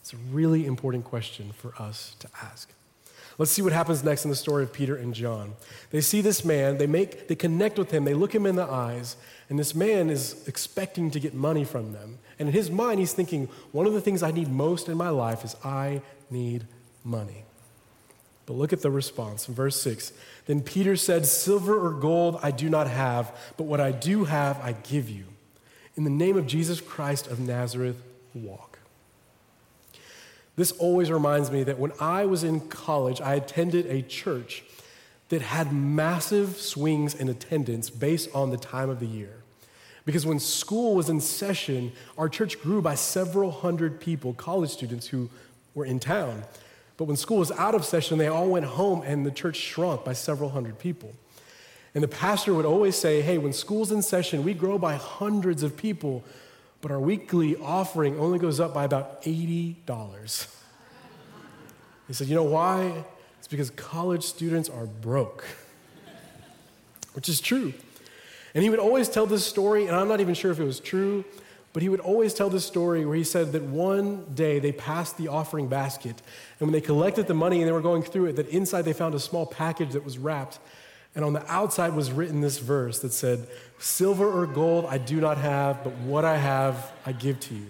It's 0.00 0.12
a 0.12 0.16
really 0.16 0.66
important 0.66 1.04
question 1.04 1.52
for 1.52 1.72
us 1.78 2.14
to 2.18 2.28
ask. 2.42 2.70
Let's 3.40 3.52
see 3.52 3.62
what 3.62 3.72
happens 3.72 4.04
next 4.04 4.26
in 4.26 4.30
the 4.30 4.36
story 4.36 4.64
of 4.64 4.70
Peter 4.70 4.96
and 4.96 5.14
John. 5.14 5.54
They 5.92 6.02
see 6.02 6.20
this 6.20 6.44
man, 6.44 6.76
they 6.76 6.86
make 6.86 7.26
they 7.26 7.34
connect 7.34 7.78
with 7.78 7.90
him, 7.90 8.04
they 8.04 8.12
look 8.12 8.34
him 8.34 8.44
in 8.44 8.54
the 8.54 8.64
eyes, 8.64 9.16
and 9.48 9.58
this 9.58 9.74
man 9.74 10.10
is 10.10 10.46
expecting 10.46 11.10
to 11.10 11.18
get 11.18 11.32
money 11.32 11.64
from 11.64 11.94
them. 11.94 12.18
And 12.38 12.50
in 12.50 12.54
his 12.54 12.70
mind, 12.70 13.00
he's 13.00 13.14
thinking, 13.14 13.48
one 13.72 13.86
of 13.86 13.94
the 13.94 14.00
things 14.02 14.22
I 14.22 14.30
need 14.30 14.48
most 14.50 14.90
in 14.90 14.98
my 14.98 15.08
life 15.08 15.42
is 15.42 15.56
I 15.64 16.02
need 16.28 16.66
money. 17.02 17.44
But 18.44 18.58
look 18.58 18.74
at 18.74 18.82
the 18.82 18.90
response 18.90 19.48
in 19.48 19.54
verse 19.54 19.80
6. 19.80 20.12
Then 20.44 20.60
Peter 20.60 20.94
said, 20.94 21.24
Silver 21.24 21.80
or 21.80 21.92
gold 21.92 22.38
I 22.42 22.50
do 22.50 22.68
not 22.68 22.88
have, 22.88 23.34
but 23.56 23.64
what 23.64 23.80
I 23.80 23.90
do 23.90 24.24
have 24.24 24.60
I 24.60 24.72
give 24.72 25.08
you. 25.08 25.24
In 25.96 26.04
the 26.04 26.10
name 26.10 26.36
of 26.36 26.46
Jesus 26.46 26.82
Christ 26.82 27.26
of 27.26 27.40
Nazareth, 27.40 28.02
walk. 28.34 28.69
This 30.60 30.72
always 30.72 31.10
reminds 31.10 31.50
me 31.50 31.62
that 31.62 31.78
when 31.78 31.90
I 31.98 32.26
was 32.26 32.44
in 32.44 32.60
college, 32.60 33.22
I 33.22 33.32
attended 33.32 33.86
a 33.86 34.02
church 34.02 34.62
that 35.30 35.40
had 35.40 35.72
massive 35.72 36.58
swings 36.58 37.14
in 37.14 37.30
attendance 37.30 37.88
based 37.88 38.28
on 38.34 38.50
the 38.50 38.58
time 38.58 38.90
of 38.90 39.00
the 39.00 39.06
year. 39.06 39.42
Because 40.04 40.26
when 40.26 40.38
school 40.38 40.94
was 40.94 41.08
in 41.08 41.22
session, 41.22 41.92
our 42.18 42.28
church 42.28 42.60
grew 42.60 42.82
by 42.82 42.94
several 42.94 43.50
hundred 43.50 44.02
people, 44.02 44.34
college 44.34 44.68
students 44.68 45.06
who 45.06 45.30
were 45.74 45.86
in 45.86 45.98
town. 45.98 46.42
But 46.98 47.04
when 47.04 47.16
school 47.16 47.38
was 47.38 47.50
out 47.52 47.74
of 47.74 47.86
session, 47.86 48.18
they 48.18 48.28
all 48.28 48.50
went 48.50 48.66
home 48.66 49.02
and 49.06 49.24
the 49.24 49.30
church 49.30 49.56
shrunk 49.56 50.04
by 50.04 50.12
several 50.12 50.50
hundred 50.50 50.78
people. 50.78 51.14
And 51.94 52.04
the 52.04 52.08
pastor 52.08 52.52
would 52.52 52.66
always 52.66 52.96
say, 52.96 53.22
Hey, 53.22 53.38
when 53.38 53.54
school's 53.54 53.92
in 53.92 54.02
session, 54.02 54.44
we 54.44 54.52
grow 54.52 54.76
by 54.76 54.96
hundreds 54.96 55.62
of 55.62 55.78
people, 55.78 56.22
but 56.80 56.90
our 56.90 57.00
weekly 57.00 57.56
offering 57.56 58.18
only 58.18 58.38
goes 58.38 58.60
up 58.60 58.72
by 58.72 58.84
about 58.84 59.22
$80. 59.22 59.76
He 62.06 62.14
said, 62.14 62.28
You 62.28 62.34
know 62.34 62.44
why? 62.44 63.04
It's 63.38 63.48
because 63.48 63.70
college 63.70 64.24
students 64.24 64.68
are 64.68 64.86
broke, 64.86 65.44
which 67.14 67.28
is 67.28 67.40
true. 67.40 67.72
And 68.54 68.64
he 68.64 68.70
would 68.70 68.78
always 68.78 69.08
tell 69.08 69.26
this 69.26 69.46
story, 69.46 69.86
and 69.86 69.94
I'm 69.94 70.08
not 70.08 70.20
even 70.20 70.34
sure 70.34 70.50
if 70.50 70.58
it 70.58 70.64
was 70.64 70.80
true, 70.80 71.24
but 71.72 71.82
he 71.82 71.88
would 71.88 72.00
always 72.00 72.34
tell 72.34 72.50
this 72.50 72.66
story 72.66 73.04
where 73.04 73.16
he 73.16 73.22
said 73.22 73.52
that 73.52 73.62
one 73.62 74.24
day 74.34 74.58
they 74.58 74.72
passed 74.72 75.16
the 75.16 75.28
offering 75.28 75.68
basket, 75.68 76.20
and 76.58 76.66
when 76.66 76.72
they 76.72 76.80
collected 76.80 77.28
the 77.28 77.34
money 77.34 77.60
and 77.60 77.68
they 77.68 77.72
were 77.72 77.80
going 77.80 78.02
through 78.02 78.26
it, 78.26 78.36
that 78.36 78.48
inside 78.48 78.82
they 78.82 78.92
found 78.92 79.14
a 79.14 79.20
small 79.20 79.46
package 79.46 79.92
that 79.92 80.04
was 80.04 80.18
wrapped. 80.18 80.58
And 81.14 81.24
on 81.24 81.32
the 81.32 81.44
outside 81.50 81.94
was 81.94 82.12
written 82.12 82.40
this 82.40 82.58
verse 82.58 83.00
that 83.00 83.12
said, 83.12 83.46
Silver 83.78 84.30
or 84.30 84.46
gold 84.46 84.86
I 84.86 84.98
do 84.98 85.20
not 85.20 85.38
have, 85.38 85.82
but 85.82 85.92
what 85.98 86.24
I 86.24 86.36
have 86.36 86.92
I 87.04 87.12
give 87.12 87.40
to 87.40 87.54
you. 87.54 87.66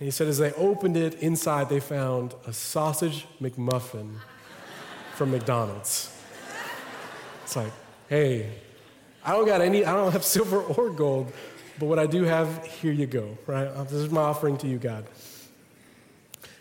And 0.00 0.06
he 0.06 0.10
said, 0.10 0.26
as 0.26 0.38
they 0.38 0.52
opened 0.52 0.96
it, 0.96 1.14
inside 1.20 1.68
they 1.68 1.80
found 1.80 2.34
a 2.46 2.52
sausage 2.52 3.26
McMuffin 3.40 4.16
from 5.14 5.30
McDonald's. 5.30 6.10
It's 7.44 7.56
like, 7.56 7.72
hey, 8.08 8.50
I 9.24 9.32
don't 9.32 9.46
got 9.46 9.60
any, 9.60 9.84
I 9.84 9.94
don't 9.94 10.12
have 10.12 10.24
silver 10.36 10.60
or 10.60 10.90
gold, 10.90 11.32
but 11.78 11.86
what 11.86 11.98
I 11.98 12.06
do 12.06 12.24
have, 12.24 12.66
here 12.66 12.92
you 12.92 13.06
go, 13.06 13.38
right? 13.46 13.72
This 13.84 13.92
is 13.92 14.10
my 14.10 14.22
offering 14.22 14.56
to 14.58 14.68
you, 14.68 14.78
God. 14.78 15.06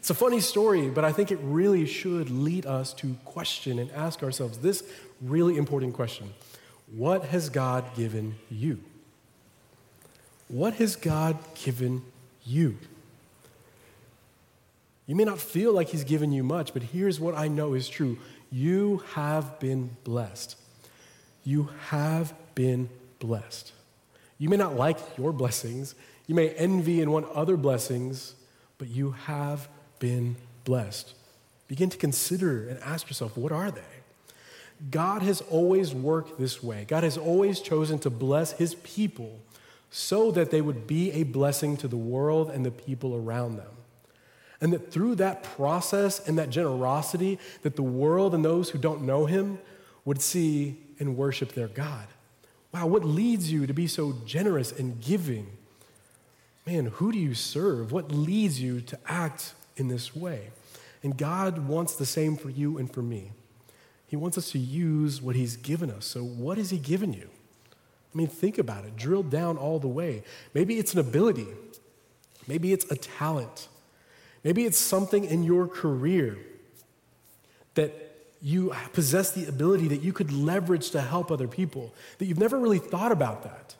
It's 0.03 0.09
a 0.09 0.13
funny 0.13 0.41
story, 0.41 0.89
but 0.89 1.05
I 1.05 1.13
think 1.13 1.31
it 1.31 1.39
really 1.41 1.85
should 1.85 2.29
lead 2.29 2.65
us 2.65 2.91
to 2.95 3.15
question 3.23 3.79
and 3.79 3.89
ask 3.91 4.21
ourselves 4.21 4.57
this 4.57 4.83
really 5.21 5.55
important 5.55 5.93
question 5.93 6.33
What 6.93 7.23
has 7.27 7.47
God 7.47 7.85
given 7.95 8.35
you? 8.51 8.81
What 10.49 10.73
has 10.73 10.97
God 10.97 11.37
given 11.55 12.01
you? 12.43 12.77
You 15.07 15.15
may 15.15 15.23
not 15.23 15.39
feel 15.39 15.71
like 15.71 15.87
He's 15.87 16.03
given 16.03 16.33
you 16.33 16.43
much, 16.43 16.73
but 16.73 16.83
here's 16.83 17.17
what 17.17 17.33
I 17.33 17.47
know 17.47 17.73
is 17.73 17.87
true 17.87 18.17
you 18.51 19.03
have 19.13 19.57
been 19.61 19.95
blessed. 20.03 20.57
You 21.45 21.69
have 21.91 22.33
been 22.55 22.89
blessed. 23.19 23.71
You 24.37 24.49
may 24.49 24.57
not 24.57 24.75
like 24.75 24.97
your 25.17 25.31
blessings, 25.31 25.95
you 26.27 26.35
may 26.35 26.49
envy 26.49 27.01
and 27.01 27.09
want 27.09 27.25
other 27.29 27.55
blessings, 27.55 28.35
but 28.77 28.89
you 28.89 29.11
have 29.11 29.69
been 29.99 30.35
blessed. 30.63 31.13
Begin 31.67 31.89
to 31.89 31.97
consider 31.97 32.67
and 32.67 32.79
ask 32.83 33.07
yourself, 33.07 33.37
what 33.37 33.51
are 33.51 33.71
they? 33.71 33.81
God 34.91 35.21
has 35.21 35.41
always 35.41 35.93
worked 35.93 36.39
this 36.39 36.61
way. 36.61 36.85
God 36.87 37.03
has 37.03 37.17
always 37.17 37.59
chosen 37.59 37.99
to 37.99 38.09
bless 38.09 38.53
his 38.53 38.75
people 38.75 39.39
so 39.89 40.31
that 40.31 40.51
they 40.51 40.61
would 40.61 40.87
be 40.87 41.11
a 41.11 41.23
blessing 41.23 41.77
to 41.77 41.87
the 41.87 41.97
world 41.97 42.49
and 42.49 42.65
the 42.65 42.71
people 42.71 43.15
around 43.15 43.57
them. 43.57 43.71
And 44.59 44.73
that 44.73 44.91
through 44.91 45.15
that 45.15 45.43
process 45.43 46.27
and 46.27 46.37
that 46.37 46.49
generosity, 46.49 47.37
that 47.61 47.75
the 47.75 47.83
world 47.83 48.33
and 48.33 48.43
those 48.43 48.69
who 48.69 48.79
don't 48.79 49.03
know 49.03 49.25
him 49.25 49.59
would 50.05 50.21
see 50.21 50.77
and 50.99 51.15
worship 51.17 51.53
their 51.53 51.67
God. 51.67 52.07
Wow, 52.73 52.87
what 52.87 53.05
leads 53.05 53.51
you 53.51 53.67
to 53.67 53.73
be 53.73 53.87
so 53.87 54.15
generous 54.25 54.71
and 54.71 54.99
giving? 54.99 55.47
Man, 56.65 56.85
who 56.85 57.11
do 57.11 57.19
you 57.19 57.35
serve? 57.35 57.91
What 57.91 58.11
leads 58.11 58.59
you 58.61 58.81
to 58.81 58.97
act 59.05 59.53
in 59.77 59.87
this 59.87 60.15
way? 60.15 60.49
And 61.01 61.17
God 61.17 61.67
wants 61.67 61.95
the 61.95 62.05
same 62.05 62.37
for 62.37 62.49
you 62.49 62.77
and 62.77 62.91
for 62.91 63.01
me. 63.01 63.31
He 64.07 64.15
wants 64.15 64.37
us 64.37 64.51
to 64.51 64.59
use 64.59 65.21
what 65.21 65.35
He's 65.35 65.57
given 65.57 65.89
us. 65.89 66.05
So, 66.05 66.23
what 66.23 66.57
has 66.57 66.69
He 66.69 66.77
given 66.77 67.13
you? 67.13 67.29
I 68.13 68.17
mean, 68.17 68.27
think 68.27 68.57
about 68.57 68.85
it. 68.85 68.95
Drill 68.95 69.23
down 69.23 69.57
all 69.57 69.79
the 69.79 69.87
way. 69.87 70.23
Maybe 70.53 70.77
it's 70.77 70.93
an 70.93 70.99
ability, 70.99 71.47
maybe 72.47 72.73
it's 72.73 72.89
a 72.91 72.95
talent, 72.95 73.67
maybe 74.43 74.65
it's 74.65 74.77
something 74.77 75.25
in 75.25 75.43
your 75.43 75.67
career 75.67 76.37
that 77.73 78.03
you 78.41 78.73
possess 78.91 79.31
the 79.31 79.47
ability 79.47 79.87
that 79.87 80.01
you 80.03 80.13
could 80.13 80.31
leverage 80.31 80.91
to 80.91 81.01
help 81.01 81.31
other 81.31 81.47
people, 81.47 81.93
that 82.17 82.25
you've 82.25 82.39
never 82.39 82.59
really 82.59 82.77
thought 82.77 83.11
about 83.11 83.43
that. 83.43 83.75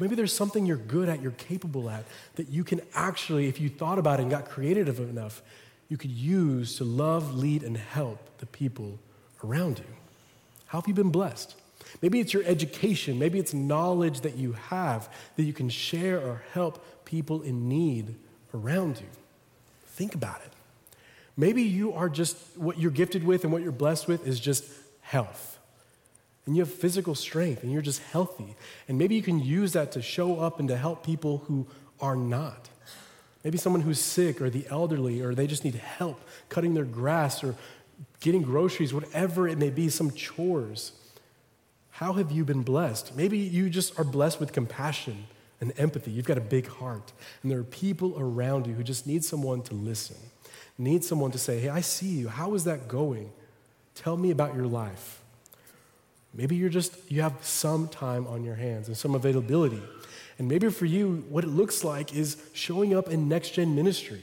Maybe 0.00 0.14
there's 0.14 0.32
something 0.32 0.66
you're 0.66 0.76
good 0.76 1.08
at, 1.08 1.22
you're 1.22 1.32
capable 1.32 1.90
at, 1.90 2.04
that 2.36 2.48
you 2.48 2.64
can 2.64 2.80
actually, 2.94 3.46
if 3.46 3.60
you 3.60 3.68
thought 3.68 3.98
about 3.98 4.18
it 4.18 4.22
and 4.22 4.30
got 4.30 4.48
creative 4.48 4.98
enough, 4.98 5.42
you 5.88 5.96
could 5.96 6.10
use 6.10 6.76
to 6.76 6.84
love, 6.84 7.34
lead, 7.34 7.62
and 7.62 7.76
help 7.76 8.18
the 8.38 8.46
people 8.46 8.98
around 9.44 9.78
you. 9.78 9.84
How 10.66 10.80
have 10.80 10.88
you 10.88 10.94
been 10.94 11.10
blessed? 11.10 11.56
Maybe 12.00 12.20
it's 12.20 12.32
your 12.32 12.44
education, 12.44 13.18
maybe 13.18 13.38
it's 13.38 13.52
knowledge 13.52 14.20
that 14.20 14.36
you 14.36 14.52
have 14.52 15.12
that 15.36 15.42
you 15.42 15.52
can 15.52 15.68
share 15.68 16.18
or 16.18 16.42
help 16.52 17.04
people 17.04 17.42
in 17.42 17.68
need 17.68 18.14
around 18.54 19.00
you. 19.00 19.08
Think 19.86 20.14
about 20.14 20.40
it. 20.42 20.52
Maybe 21.36 21.62
you 21.62 21.92
are 21.92 22.08
just, 22.08 22.36
what 22.56 22.78
you're 22.78 22.90
gifted 22.90 23.24
with 23.24 23.44
and 23.44 23.52
what 23.52 23.62
you're 23.62 23.72
blessed 23.72 24.06
with 24.06 24.26
is 24.26 24.38
just 24.38 24.64
health. 25.00 25.58
And 26.50 26.56
you 26.56 26.64
have 26.64 26.74
physical 26.74 27.14
strength 27.14 27.62
and 27.62 27.70
you're 27.70 27.80
just 27.80 28.02
healthy. 28.02 28.56
And 28.88 28.98
maybe 28.98 29.14
you 29.14 29.22
can 29.22 29.38
use 29.38 29.72
that 29.74 29.92
to 29.92 30.02
show 30.02 30.40
up 30.40 30.58
and 30.58 30.68
to 30.68 30.76
help 30.76 31.06
people 31.06 31.44
who 31.46 31.68
are 32.00 32.16
not. 32.16 32.68
Maybe 33.44 33.56
someone 33.56 33.82
who's 33.82 34.00
sick 34.00 34.40
or 34.40 34.50
the 34.50 34.66
elderly 34.68 35.22
or 35.22 35.32
they 35.32 35.46
just 35.46 35.64
need 35.64 35.76
help 35.76 36.20
cutting 36.48 36.74
their 36.74 36.84
grass 36.84 37.44
or 37.44 37.54
getting 38.18 38.42
groceries, 38.42 38.92
whatever 38.92 39.46
it 39.46 39.58
may 39.58 39.70
be, 39.70 39.88
some 39.88 40.10
chores. 40.10 40.90
How 41.90 42.14
have 42.14 42.32
you 42.32 42.44
been 42.44 42.64
blessed? 42.64 43.14
Maybe 43.14 43.38
you 43.38 43.70
just 43.70 43.96
are 43.96 44.04
blessed 44.04 44.40
with 44.40 44.52
compassion 44.52 45.28
and 45.60 45.72
empathy. 45.78 46.10
You've 46.10 46.26
got 46.26 46.36
a 46.36 46.40
big 46.40 46.66
heart. 46.66 47.12
And 47.44 47.52
there 47.52 47.60
are 47.60 47.62
people 47.62 48.16
around 48.18 48.66
you 48.66 48.74
who 48.74 48.82
just 48.82 49.06
need 49.06 49.24
someone 49.24 49.62
to 49.62 49.74
listen, 49.74 50.16
need 50.78 51.04
someone 51.04 51.30
to 51.30 51.38
say, 51.38 51.60
Hey, 51.60 51.68
I 51.68 51.80
see 51.80 52.08
you. 52.08 52.26
How 52.26 52.54
is 52.54 52.64
that 52.64 52.88
going? 52.88 53.30
Tell 53.94 54.16
me 54.16 54.32
about 54.32 54.56
your 54.56 54.66
life. 54.66 55.19
Maybe 56.32 56.56
you're 56.56 56.68
just, 56.68 56.96
you 57.10 57.22
have 57.22 57.34
some 57.42 57.88
time 57.88 58.26
on 58.26 58.44
your 58.44 58.54
hands 58.54 58.88
and 58.88 58.96
some 58.96 59.14
availability. 59.14 59.82
And 60.38 60.48
maybe 60.48 60.70
for 60.70 60.86
you, 60.86 61.24
what 61.28 61.44
it 61.44 61.48
looks 61.48 61.84
like 61.84 62.14
is 62.14 62.36
showing 62.52 62.94
up 62.94 63.08
in 63.08 63.28
next 63.28 63.50
gen 63.50 63.74
ministry, 63.74 64.22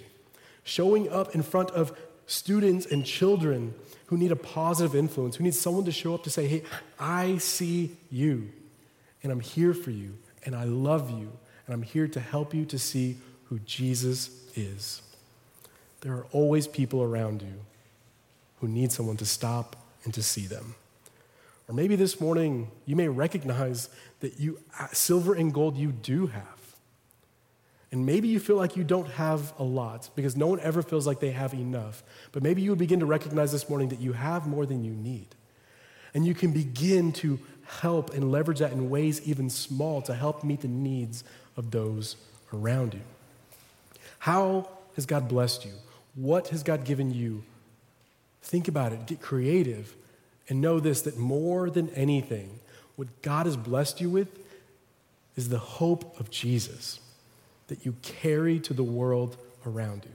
showing 0.63 1.09
up 1.09 1.35
in 1.35 1.43
front 1.43 1.69
of 1.71 1.97
students 2.25 2.85
and 2.85 3.05
children 3.05 3.73
who 4.07 4.17
need 4.17 4.31
a 4.31 4.35
positive 4.35 4.95
influence, 4.95 5.35
who 5.35 5.43
need 5.43 5.53
someone 5.53 5.85
to 5.85 5.91
show 5.91 6.13
up 6.13 6.23
to 6.23 6.29
say, 6.29 6.47
hey, 6.47 6.63
I 6.99 7.37
see 7.37 7.97
you, 8.09 8.49
and 9.21 9.31
I'm 9.31 9.41
here 9.41 9.73
for 9.73 9.91
you, 9.91 10.17
and 10.45 10.55
I 10.55 10.63
love 10.63 11.11
you, 11.11 11.31
and 11.65 11.73
I'm 11.73 11.83
here 11.83 12.07
to 12.07 12.19
help 12.19 12.53
you 12.53 12.65
to 12.65 12.79
see 12.79 13.17
who 13.45 13.59
Jesus 13.59 14.29
is. 14.55 15.01
There 16.01 16.13
are 16.13 16.25
always 16.31 16.67
people 16.67 17.03
around 17.03 17.41
you 17.41 17.59
who 18.61 18.67
need 18.67 18.91
someone 18.91 19.17
to 19.17 19.25
stop 19.25 19.75
and 20.05 20.13
to 20.13 20.23
see 20.23 20.47
them. 20.47 20.75
Or 21.67 21.73
maybe 21.73 21.95
this 21.95 22.21
morning 22.21 22.71
you 22.85 22.95
may 22.95 23.07
recognize 23.07 23.89
that 24.21 24.39
you 24.39 24.59
uh, 24.79 24.87
silver 24.91 25.33
and 25.33 25.53
gold 25.53 25.77
you 25.77 25.91
do 25.91 26.27
have. 26.27 26.57
And 27.91 28.05
maybe 28.05 28.27
you 28.27 28.39
feel 28.39 28.57
like 28.57 28.75
you 28.75 28.83
don't 28.83 29.09
have 29.11 29.53
a 29.57 29.63
lot 29.63 30.09
because 30.15 30.35
no 30.35 30.47
one 30.47 30.59
ever 30.59 30.81
feels 30.81 31.07
like 31.07 31.19
they 31.19 31.31
have 31.31 31.53
enough. 31.53 32.03
But 32.31 32.43
maybe 32.43 32.61
you 32.61 32.71
would 32.71 32.79
begin 32.79 32.99
to 32.99 33.05
recognize 33.05 33.51
this 33.51 33.69
morning 33.69 33.89
that 33.89 33.99
you 33.99 34.13
have 34.13 34.45
more 34.45 34.65
than 34.65 34.83
you 34.83 34.91
need. 34.91 35.27
And 36.13 36.25
you 36.25 36.33
can 36.33 36.51
begin 36.51 37.11
to 37.13 37.39
help 37.65 38.13
and 38.13 38.31
leverage 38.31 38.59
that 38.59 38.71
in 38.71 38.89
ways 38.89 39.21
even 39.27 39.49
small 39.49 40.01
to 40.03 40.13
help 40.13 40.43
meet 40.43 40.61
the 40.61 40.67
needs 40.67 41.23
of 41.55 41.71
those 41.71 42.15
around 42.53 42.93
you. 42.93 43.01
How 44.19 44.69
has 44.95 45.05
God 45.05 45.27
blessed 45.27 45.65
you? 45.65 45.73
What 46.15 46.49
has 46.49 46.63
God 46.63 46.83
given 46.83 47.13
you? 47.13 47.43
Think 48.41 48.67
about 48.67 48.93
it, 48.93 49.05
get 49.05 49.21
creative, 49.21 49.95
and 50.49 50.61
know 50.61 50.79
this 50.79 51.01
that 51.01 51.17
more 51.17 51.69
than 51.69 51.89
anything, 51.89 52.59
what 52.95 53.21
God 53.21 53.45
has 53.45 53.57
blessed 53.57 54.01
you 54.01 54.09
with 54.09 54.27
is 55.35 55.49
the 55.49 55.59
hope 55.59 56.19
of 56.19 56.29
Jesus 56.29 56.99
that 57.67 57.85
you 57.85 57.95
carry 58.01 58.59
to 58.61 58.73
the 58.73 58.83
world 58.83 59.37
around 59.65 60.05
you. 60.05 60.11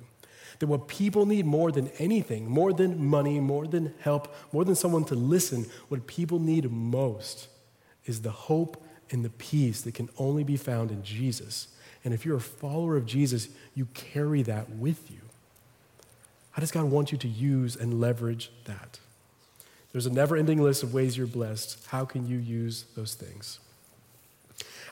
That 0.59 0.67
what 0.67 0.89
people 0.89 1.27
need 1.27 1.47
more 1.47 1.73
than 1.73 1.89
anything, 1.99 2.49
more 2.49 2.73
than 2.73 3.05
money, 3.05 3.41
more 3.41 3.67
than 3.67 3.95
help, 4.01 4.35
more 4.53 4.65
than 4.65 4.75
someone 4.75 5.05
to 5.07 5.15
listen, 5.15 5.67
what 5.89 6.07
people 6.07 6.39
need 6.39 6.71
most 6.71 7.49
is 8.05 8.23
the 8.23 8.31
hope 8.31 8.83
and 9.11 9.25
the 9.25 9.31
peace 9.31 9.83
that 9.83 9.95
can 9.95 10.09
only 10.19 10.45
be 10.45 10.57
found 10.57 10.91
in 10.91 11.03
Jesus. 11.03 11.69
And 12.05 12.15
if 12.15 12.25
you're 12.25 12.37
a 12.37 12.41
follower 12.41 12.97
of 12.97 13.07
Jesus, 13.07 13.49
you 13.75 13.87
carry 13.95 14.43
that 14.43 14.71
with 14.71 15.11
you. 15.11 15.21
How 16.53 16.61
does 16.61 16.71
God 16.71 16.85
want 16.85 17.13
you 17.13 17.19
to 17.19 17.29
use 17.29 17.77
and 17.77 18.01
leverage 18.01 18.51
that? 18.65 18.99
There's 19.93 20.07
a 20.07 20.11
never 20.11 20.37
ending 20.37 20.63
list 20.63 20.83
of 20.83 20.95
ways 20.95 21.17
you're 21.17 21.27
blessed. 21.27 21.87
How 21.89 22.05
can 22.05 22.27
you 22.27 22.39
use 22.39 22.87
those 22.97 23.15
things? 23.15 23.59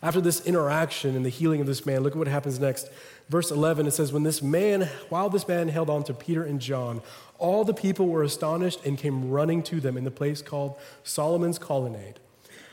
After 0.02 0.20
this 0.20 0.44
interaction 0.46 1.16
and 1.16 1.24
the 1.24 1.30
healing 1.30 1.60
of 1.60 1.66
this 1.66 1.84
man, 1.84 2.02
look 2.02 2.12
at 2.12 2.18
what 2.18 2.28
happens 2.28 2.58
next. 2.58 2.88
Verse 3.28 3.50
11, 3.50 3.86
it 3.86 3.92
says, 3.92 4.12
When 4.12 4.22
this 4.22 4.42
man, 4.42 4.88
while 5.08 5.28
this 5.28 5.46
man 5.46 5.68
held 5.68 5.90
on 5.90 6.04
to 6.04 6.14
Peter 6.14 6.42
and 6.42 6.60
John, 6.60 7.02
all 7.38 7.64
the 7.64 7.74
people 7.74 8.08
were 8.08 8.22
astonished 8.22 8.84
and 8.84 8.98
came 8.98 9.30
running 9.30 9.62
to 9.64 9.80
them 9.80 9.96
in 9.96 10.04
the 10.04 10.10
place 10.10 10.42
called 10.42 10.76
Solomon's 11.04 11.58
Colonnade. 11.58 12.18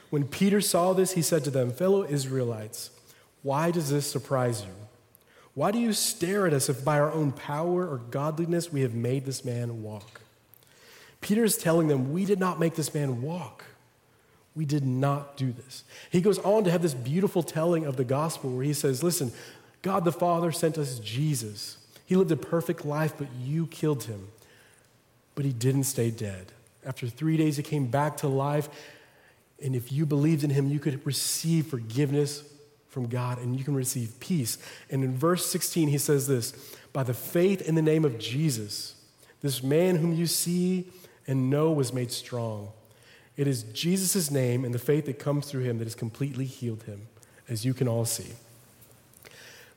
When 0.09 0.25
Peter 0.25 0.61
saw 0.61 0.93
this, 0.93 1.13
he 1.13 1.21
said 1.21 1.43
to 1.43 1.51
them, 1.51 1.71
Fellow 1.71 2.05
Israelites, 2.05 2.91
why 3.43 3.71
does 3.71 3.89
this 3.89 4.09
surprise 4.09 4.61
you? 4.61 4.73
Why 5.53 5.71
do 5.71 5.79
you 5.79 5.91
stare 5.91 6.47
at 6.47 6.53
us 6.53 6.69
if 6.69 6.83
by 6.85 6.99
our 6.99 7.11
own 7.11 7.31
power 7.31 7.87
or 7.87 7.97
godliness 7.97 8.71
we 8.71 8.81
have 8.81 8.93
made 8.93 9.25
this 9.25 9.43
man 9.43 9.81
walk? 9.81 10.21
Peter 11.21 11.43
is 11.43 11.57
telling 11.57 11.87
them, 11.87 12.11
We 12.11 12.25
did 12.25 12.39
not 12.39 12.59
make 12.59 12.75
this 12.75 12.93
man 12.93 13.21
walk. 13.21 13.65
We 14.55 14.65
did 14.65 14.85
not 14.85 15.37
do 15.37 15.51
this. 15.51 15.83
He 16.09 16.21
goes 16.21 16.39
on 16.39 16.63
to 16.63 16.71
have 16.71 16.81
this 16.81 16.95
beautiful 16.95 17.43
telling 17.43 17.85
of 17.85 17.95
the 17.95 18.03
gospel 18.03 18.51
where 18.51 18.63
he 18.63 18.73
says, 18.73 19.03
Listen, 19.03 19.31
God 19.81 20.03
the 20.03 20.11
Father 20.11 20.51
sent 20.51 20.77
us 20.77 20.99
Jesus. 20.99 21.77
He 22.05 22.15
lived 22.15 22.31
a 22.31 22.37
perfect 22.37 22.85
life, 22.85 23.13
but 23.17 23.27
you 23.39 23.67
killed 23.67 24.05
him. 24.05 24.29
But 25.35 25.45
he 25.45 25.53
didn't 25.53 25.83
stay 25.83 26.09
dead. 26.09 26.51
After 26.85 27.07
three 27.07 27.37
days, 27.37 27.57
he 27.57 27.63
came 27.63 27.87
back 27.87 28.17
to 28.17 28.27
life. 28.27 28.69
And 29.61 29.75
if 29.75 29.91
you 29.91 30.05
believed 30.05 30.43
in 30.43 30.49
him, 30.49 30.69
you 30.69 30.79
could 30.79 31.05
receive 31.05 31.67
forgiveness 31.67 32.43
from 32.87 33.07
God 33.07 33.37
and 33.37 33.57
you 33.57 33.63
can 33.63 33.75
receive 33.75 34.19
peace. 34.19 34.57
And 34.89 35.03
in 35.03 35.15
verse 35.15 35.45
16, 35.45 35.89
he 35.89 35.97
says 35.97 36.27
this 36.27 36.53
By 36.93 37.03
the 37.03 37.13
faith 37.13 37.61
in 37.61 37.75
the 37.75 37.81
name 37.81 38.05
of 38.05 38.17
Jesus, 38.17 38.95
this 39.41 39.61
man 39.61 39.97
whom 39.97 40.13
you 40.13 40.25
see 40.25 40.89
and 41.27 41.49
know 41.49 41.71
was 41.71 41.93
made 41.93 42.11
strong. 42.11 42.69
It 43.35 43.47
is 43.47 43.63
Jesus' 43.63 44.31
name 44.31 44.65
and 44.65 44.73
the 44.73 44.79
faith 44.79 45.05
that 45.05 45.19
comes 45.19 45.45
through 45.45 45.63
him 45.63 45.77
that 45.77 45.85
has 45.85 45.95
completely 45.95 46.45
healed 46.45 46.83
him, 46.83 47.07
as 47.47 47.65
you 47.65 47.73
can 47.73 47.87
all 47.87 48.05
see. 48.05 48.33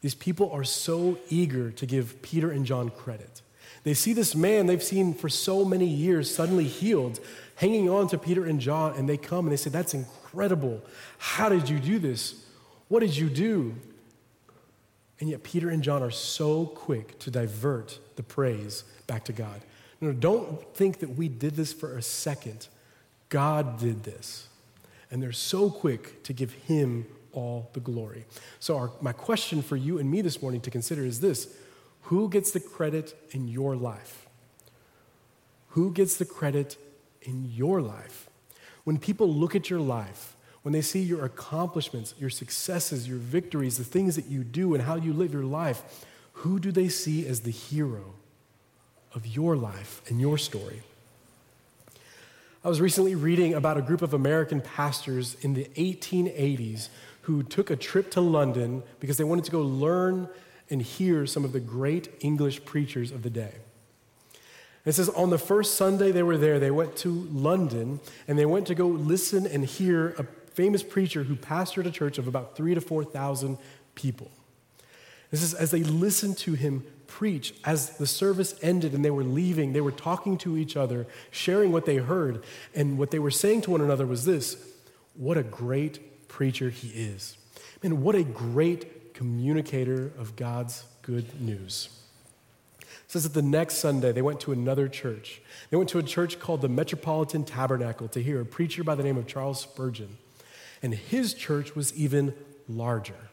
These 0.01 0.15
people 0.15 0.51
are 0.51 0.65
so 0.65 1.19
eager 1.29 1.71
to 1.73 1.87
give 1.87 2.23
Peter 2.23 2.51
and 2.51 2.65
John 2.65 2.91
credit. 2.91 3.43
They 3.85 3.95
see 3.95 4.13
this 4.13 4.35
man 4.35 4.67
they've 4.67 4.83
seen 4.83 5.15
for 5.15 5.29
so 5.29 5.65
many 5.65 5.87
years 5.87 6.35
suddenly 6.35 6.65
healed, 6.65 7.21
hanging 7.57 7.89
on 7.89 8.09
to 8.09 8.19
Peter 8.19 8.45
and 8.47 8.61
John, 8.61 8.95
and 8.97 9.09
they 9.09 9.17
come 9.17 9.47
and 9.47 9.53
they 9.53 9.57
say, 9.57 9.71
That's 9.71 9.95
incredible. 9.95 10.83
How 11.19 11.49
did 11.49 11.69
you 11.69 11.79
do 11.79 11.99
this? 11.99 12.45
What 12.89 13.01
did 13.01 13.17
you 13.17 13.29
do? 13.29 13.75
And 15.19 15.29
yet, 15.29 15.43
Peter 15.43 15.69
and 15.69 15.83
John 15.83 16.03
are 16.03 16.11
so 16.11 16.65
quick 16.65 17.19
to 17.21 17.31
divert 17.31 17.99
the 18.17 18.23
praise 18.23 18.85
back 19.07 19.25
to 19.25 19.33
God. 19.33 19.61
No, 20.01 20.13
don't 20.13 20.63
think 20.75 21.01
that 21.01 21.11
we 21.11 21.29
did 21.29 21.57
this 21.57 21.73
for 21.73 21.97
a 21.97 22.03
second. 22.03 22.69
God 23.29 23.79
did 23.79 24.05
this. 24.05 24.49
And 25.11 25.23
they're 25.23 25.33
so 25.33 25.71
quick 25.71 26.23
to 26.25 26.33
give 26.33 26.53
him 26.53 27.07
all 27.33 27.69
the 27.75 27.81
glory. 27.81 28.25
So, 28.59 28.77
our, 28.77 28.91
my 29.01 29.13
question 29.13 29.63
for 29.63 29.77
you 29.77 29.99
and 29.99 30.11
me 30.11 30.21
this 30.21 30.41
morning 30.41 30.61
to 30.63 30.71
consider 30.71 31.05
is 31.05 31.21
this 31.21 31.55
Who 32.03 32.29
gets 32.29 32.51
the 32.51 32.61
credit 32.61 33.15
in 33.31 33.49
your 33.49 33.77
life? 33.77 34.27
Who 35.71 35.93
gets 35.93 36.17
the 36.17 36.25
credit 36.25 36.77
in 37.23 37.51
your 37.53 37.81
life? 37.81 38.29
When 38.85 38.99
people 38.99 39.33
look 39.33 39.55
at 39.55 39.69
your 39.69 39.81
life, 39.81 40.37
when 40.63 40.73
they 40.73 40.81
see 40.81 41.01
your 41.01 41.25
accomplishments, 41.25 42.15
your 42.19 42.31
successes, 42.31 43.07
your 43.07 43.19
victories, 43.19 43.79
the 43.79 43.85
things 43.85 44.17
that 44.17 44.27
you 44.27 44.45
do, 44.45 44.75
and 44.75 44.83
how 44.83 44.97
you 44.97 45.13
live 45.13 45.33
your 45.33 45.45
life, 45.45 46.07
who 46.33 46.59
do 46.59 46.73
they 46.73 46.89
see 46.89 47.27
as 47.27 47.41
the 47.41 47.51
hero 47.51 48.15
of 49.15 49.27
your 49.27 49.57
life 49.57 50.03
and 50.09 50.21
your 50.21 50.39
story? 50.39 50.83
I 52.63 52.69
was 52.69 52.81
recently 52.81 53.15
reading 53.15 53.55
about 53.55 53.79
a 53.79 53.83
group 53.83 54.03
of 54.03 54.13
American 54.13 54.61
pastors 54.61 55.37
in 55.41 55.55
the 55.55 55.65
1880s 55.77 56.89
who 57.23 57.43
took 57.43 57.71
a 57.71 57.77
trip 57.77 58.11
to 58.11 58.21
London 58.21 58.83
because 58.99 59.17
they 59.17 59.25
wanted 59.25 59.45
to 59.47 59.51
go 59.51 59.63
learn 59.63 60.29
and 60.69 60.83
hear 60.83 61.27
some 61.27 61.45
of 61.45 61.53
the 61.53 61.61
great 61.61 62.09
English 62.21 62.65
preachers 62.65 63.11
of 63.13 63.23
the 63.23 63.31
day. 63.31 63.55
It 64.85 64.93
says 64.93 65.09
on 65.11 65.31
the 65.31 65.39
first 65.39 65.75
Sunday 65.75 66.11
they 66.13 66.23
were 66.23 66.39
there, 66.39 66.59
they 66.59 66.71
went 66.71 66.97
to 66.99 67.11
London 67.33 68.01
and 68.29 68.39
they 68.39 68.47
went 68.47 68.67
to 68.69 68.75
go 68.75 68.87
listen 68.87 69.47
and 69.47 69.65
hear 69.65 70.15
a 70.19 70.25
famous 70.55 70.83
preacher 70.83 71.25
who 71.25 71.37
pastored 71.37 71.87
a 71.87 71.91
church 71.91 72.19
of 72.19 72.27
about 72.27 72.57
three 72.57 72.75
to 72.75 72.81
4,000 72.81 73.59
people. 73.95 74.31
This 75.31 75.43
is 75.43 75.55
as 75.55 75.71
they 75.71 75.83
listened 75.83 76.39
to 76.39 76.55
him 76.55 76.85
preach, 77.11 77.53
as 77.65 77.99
the 77.99 78.07
service 78.07 78.55
ended 78.63 78.95
and 78.95 79.05
they 79.05 79.11
were 79.11 79.25
leaving, 79.25 79.73
they 79.73 79.81
were 79.81 79.91
talking 79.91 80.39
to 80.39 80.57
each 80.57 80.77
other, 80.77 81.07
sharing 81.31 81.73
what 81.73 81.85
they 81.85 81.97
heard. 81.97 82.43
And 82.75 82.97
what 82.99 83.11
they 83.11 83.19
were 83.19 83.33
saying 83.33 83.63
to 83.63 83.73
one 83.73 83.81
another 83.81 84.07
was 84.07 84.25
this 84.25 84.57
What 85.15 85.37
a 85.37 85.43
great 85.43 86.29
preacher 86.29 86.71
he 86.71 86.89
is. 86.89 87.37
And 87.83 88.03
what 88.03 88.15
a 88.15 88.23
great 88.23 89.13
communicator 89.13 90.13
of 90.19 90.37
God's 90.37 90.85
good 91.03 91.41
news. 91.41 91.89
It 92.81 92.87
says 93.09 93.25
that 93.25 93.35
the 93.35 93.43
next 93.43 93.75
Sunday 93.75 94.13
they 94.13 94.23
went 94.23 94.41
to 94.41 94.53
another 94.53 94.89
church. 94.89 95.43
They 95.71 95.77
went 95.77 95.91
to 95.91 95.99
a 95.99 96.05
church 96.05 96.39
called 96.39 96.63
the 96.63 96.69
Metropolitan 96.69 97.45
Tabernacle 97.45 98.07
to 98.09 98.23
hear 98.23 98.41
a 98.41 98.47
preacher 98.47 98.85
by 98.85 98.95
the 98.95 99.03
name 99.03 99.17
of 99.17 99.27
Charles 99.27 99.61
Spurgeon. 99.61 100.17
And 100.81 100.95
his 100.95 101.35
church 101.35 101.75
was 101.75 101.93
even 101.95 102.35
larger 102.69 103.30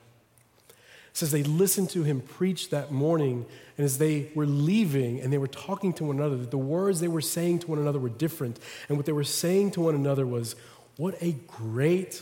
says 1.17 1.31
they 1.31 1.41
listened 1.41 1.89
to 1.89 2.03
him 2.03 2.21
preach 2.21 2.69
that 2.69 2.91
morning, 2.91 3.43
and 3.75 3.83
as 3.83 3.97
they 3.97 4.29
were 4.35 4.45
leaving 4.45 5.19
and 5.19 5.33
they 5.33 5.39
were 5.39 5.47
talking 5.47 5.91
to 5.91 6.03
one 6.03 6.17
another, 6.17 6.37
the 6.37 6.59
words 6.59 6.99
they 6.99 7.07
were 7.07 7.21
saying 7.21 7.57
to 7.57 7.67
one 7.71 7.79
another 7.79 7.97
were 7.97 8.07
different. 8.07 8.59
And 8.87 8.97
what 8.97 9.07
they 9.07 9.11
were 9.11 9.23
saying 9.23 9.71
to 9.71 9.81
one 9.81 9.95
another 9.95 10.27
was, 10.27 10.55
What 10.95 11.15
a 11.19 11.31
great 11.47 12.21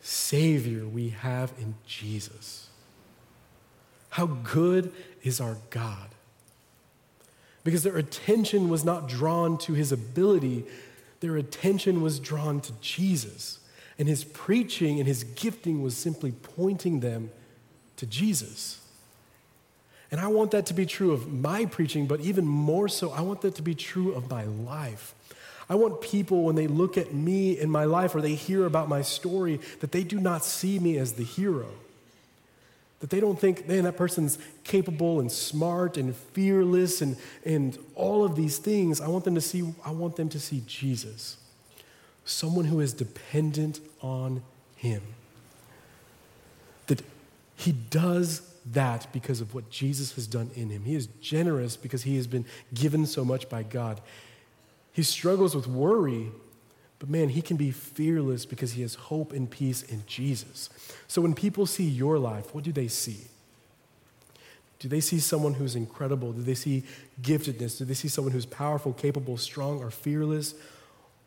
Savior 0.00 0.86
we 0.86 1.08
have 1.08 1.52
in 1.58 1.74
Jesus. 1.88 2.68
How 4.10 4.26
good 4.26 4.92
is 5.24 5.40
our 5.40 5.56
God? 5.70 6.10
Because 7.64 7.82
their 7.82 7.96
attention 7.96 8.68
was 8.68 8.84
not 8.84 9.08
drawn 9.08 9.58
to 9.58 9.72
his 9.72 9.90
ability, 9.90 10.66
their 11.18 11.36
attention 11.36 12.00
was 12.00 12.20
drawn 12.20 12.60
to 12.60 12.72
Jesus. 12.80 13.58
And 13.98 14.06
his 14.06 14.22
preaching 14.22 15.00
and 15.00 15.08
his 15.08 15.24
gifting 15.24 15.82
was 15.82 15.96
simply 15.96 16.30
pointing 16.30 17.00
them 17.00 17.32
to 18.00 18.06
Jesus. 18.06 18.80
And 20.10 20.20
I 20.20 20.26
want 20.26 20.50
that 20.52 20.66
to 20.66 20.74
be 20.74 20.86
true 20.86 21.12
of 21.12 21.30
my 21.32 21.66
preaching, 21.66 22.06
but 22.06 22.20
even 22.20 22.46
more 22.46 22.88
so, 22.88 23.10
I 23.12 23.20
want 23.20 23.42
that 23.42 23.54
to 23.56 23.62
be 23.62 23.74
true 23.74 24.12
of 24.14 24.28
my 24.28 24.44
life. 24.44 25.14
I 25.68 25.74
want 25.74 26.00
people, 26.00 26.44
when 26.44 26.56
they 26.56 26.66
look 26.66 26.96
at 26.96 27.12
me 27.12 27.58
in 27.58 27.70
my 27.70 27.84
life 27.84 28.14
or 28.14 28.22
they 28.22 28.34
hear 28.34 28.64
about 28.64 28.88
my 28.88 29.02
story, 29.02 29.60
that 29.80 29.92
they 29.92 30.02
do 30.02 30.18
not 30.18 30.44
see 30.44 30.78
me 30.78 30.96
as 30.96 31.12
the 31.12 31.22
hero. 31.22 31.68
That 33.00 33.10
they 33.10 33.20
don't 33.20 33.38
think, 33.38 33.68
man, 33.68 33.84
that 33.84 33.98
person's 33.98 34.38
capable 34.64 35.20
and 35.20 35.30
smart 35.30 35.98
and 35.98 36.16
fearless 36.16 37.02
and, 37.02 37.18
and 37.44 37.78
all 37.94 38.24
of 38.24 38.34
these 38.34 38.56
things. 38.56 39.00
I 39.00 39.08
want 39.08 39.24
them 39.24 39.34
to 39.34 39.40
see, 39.42 39.74
I 39.84 39.90
want 39.90 40.16
them 40.16 40.30
to 40.30 40.40
see 40.40 40.62
Jesus. 40.66 41.36
Someone 42.24 42.64
who 42.64 42.80
is 42.80 42.94
dependent 42.94 43.78
on 44.00 44.42
him. 44.74 45.02
He 47.60 47.72
does 47.72 48.40
that 48.72 49.06
because 49.12 49.42
of 49.42 49.54
what 49.54 49.68
Jesus 49.68 50.14
has 50.14 50.26
done 50.26 50.50
in 50.54 50.70
him. 50.70 50.84
He 50.84 50.94
is 50.94 51.08
generous 51.20 51.76
because 51.76 52.04
he 52.04 52.16
has 52.16 52.26
been 52.26 52.46
given 52.72 53.04
so 53.04 53.22
much 53.22 53.50
by 53.50 53.64
God. 53.64 54.00
He 54.94 55.02
struggles 55.02 55.54
with 55.54 55.66
worry, 55.66 56.30
but 56.98 57.10
man, 57.10 57.28
he 57.28 57.42
can 57.42 57.58
be 57.58 57.70
fearless 57.70 58.46
because 58.46 58.72
he 58.72 58.80
has 58.80 58.94
hope 58.94 59.34
and 59.34 59.50
peace 59.50 59.82
in 59.82 60.04
Jesus. 60.06 60.70
So 61.06 61.20
when 61.20 61.34
people 61.34 61.66
see 61.66 61.84
your 61.84 62.18
life, 62.18 62.54
what 62.54 62.64
do 62.64 62.72
they 62.72 62.88
see? 62.88 63.26
Do 64.78 64.88
they 64.88 65.00
see 65.00 65.18
someone 65.18 65.52
who's 65.52 65.76
incredible? 65.76 66.32
Do 66.32 66.40
they 66.40 66.54
see 66.54 66.84
giftedness? 67.20 67.76
Do 67.76 67.84
they 67.84 67.92
see 67.92 68.08
someone 68.08 68.32
who's 68.32 68.46
powerful, 68.46 68.94
capable, 68.94 69.36
strong, 69.36 69.82
or 69.82 69.90
fearless? 69.90 70.54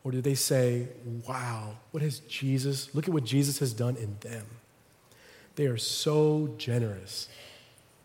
Or 0.04 0.12
do 0.12 0.20
they 0.20 0.34
say, 0.34 0.88
wow, 1.28 1.76
what 1.92 2.02
has 2.02 2.22
Jesus, 2.22 2.94
look 2.96 3.08
at 3.08 3.14
what 3.14 3.24
Jesus 3.24 3.60
has 3.60 3.72
done 3.72 3.98
in 3.98 4.18
them? 4.22 4.48
They 5.56 5.66
are 5.68 5.78
so 5.78 6.54
generous 6.58 7.30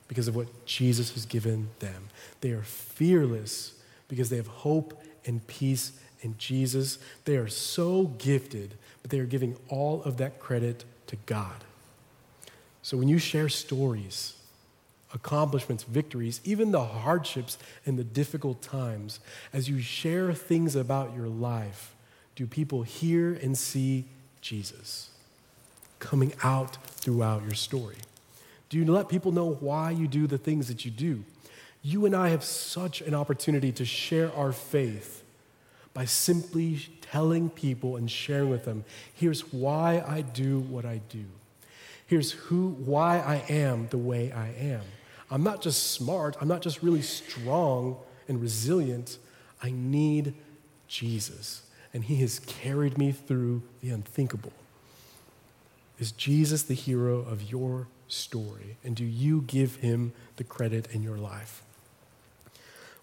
because 0.07 0.29
of 0.29 0.37
what 0.37 0.67
Jesus 0.67 1.13
has 1.13 1.27
given 1.27 1.69
them. 1.81 2.09
They 2.41 2.51
are 2.51 2.63
fearless 2.63 3.75
because 4.09 4.31
they 4.31 4.37
have 4.37 4.47
hope 4.47 5.03
and 5.25 5.47
peace 5.47 5.93
in 6.21 6.37
Jesus. 6.39 6.99
They 7.25 7.37
are 7.37 7.49
so 7.49 8.05
gifted, 8.19 8.75
but 9.03 9.11
they 9.11 9.21
are 9.21 9.27
giving 9.27 9.57
all 9.69 10.03
of 10.03 10.17
that 10.17 10.39
credit 10.39 10.85
to 11.09 11.17
God. 11.27 11.65
So 12.83 12.97
when 12.97 13.09
you 13.09 13.19
share 13.19 13.49
stories, 13.49 14.35
accomplishments, 15.13 15.85
victories, 15.85 16.41
even 16.45 16.71
the 16.71 16.85
hardships 16.85 17.59
and 17.85 17.99
the 17.99 18.05
difficult 18.05 18.63
times, 18.63 19.21
as 19.53 19.69
you 19.69 19.81
share 19.81 20.33
things 20.33 20.75
about 20.75 21.15
your 21.15 21.29
life, 21.29 21.95
do 22.35 22.47
people 22.47 22.83
hear 22.83 23.35
and 23.35 23.57
see 23.57 24.07
Jesus? 24.41 25.11
Coming 25.99 26.33
out 26.43 26.77
throughout 26.87 27.43
your 27.43 27.55
story? 27.55 27.97
Do 28.69 28.79
you 28.79 28.85
let 28.85 29.09
people 29.09 29.33
know 29.33 29.57
why 29.61 29.91
you 29.91 30.07
do 30.09 30.27
the 30.27 30.39
things 30.39 30.69
that 30.69 30.85
you 30.85 30.91
do? 30.91 31.25
You 31.83 32.07
and 32.07 32.15
I 32.15 32.29
have 32.31 32.45
such 32.45 33.01
an 33.01 33.15
opportunity 33.15 33.73
to 33.73 33.85
share 33.85 34.35
our 34.35 34.53
faith 34.53 35.25
by 35.95 36.05
simply 36.05 36.87
telling 37.01 37.51
people 37.51 37.97
and 37.97 38.11
sharing 38.11 38.51
with 38.51 38.65
them 38.65 38.85
here's 39.15 39.53
why 39.53 40.03
I 40.07 40.21
do 40.21 40.61
what 40.61 40.85
I 40.85 41.01
do. 41.09 41.25
Here's 42.07 42.33
who 42.33 42.69
why 42.69 43.19
I 43.19 43.53
am 43.53 43.89
the 43.89 43.99
way 43.99 44.33
I 44.33 44.49
am. 44.49 44.83
I'm 45.31 45.43
not 45.43 45.61
just 45.61 45.93
smart, 45.93 46.37
I'm 46.41 46.49
not 46.49 46.63
just 46.63 46.83
really 46.83 47.03
strong 47.03 47.97
and 48.29 48.41
resilient. 48.41 49.19
I 49.63 49.71
need 49.71 50.35
Jesus, 50.87 51.63
and 51.93 52.05
he 52.05 52.17
has 52.17 52.39
carried 52.41 52.97
me 52.97 53.13
through 53.13 53.63
the 53.81 53.91
unthinkable. 53.91 54.53
Is 55.99 56.13
Jesus 56.13 56.63
the 56.63 56.75
hero 56.75 57.19
of 57.21 57.51
your 57.51 57.89
story? 58.07 58.77
And 58.85 58.95
do 58.95 59.05
you 59.05 59.43
give 59.43 59.77
him 59.77 60.13
the 60.37 60.45
credit 60.45 60.89
in 60.93 61.03
your 61.03 61.17
life? 61.17 61.63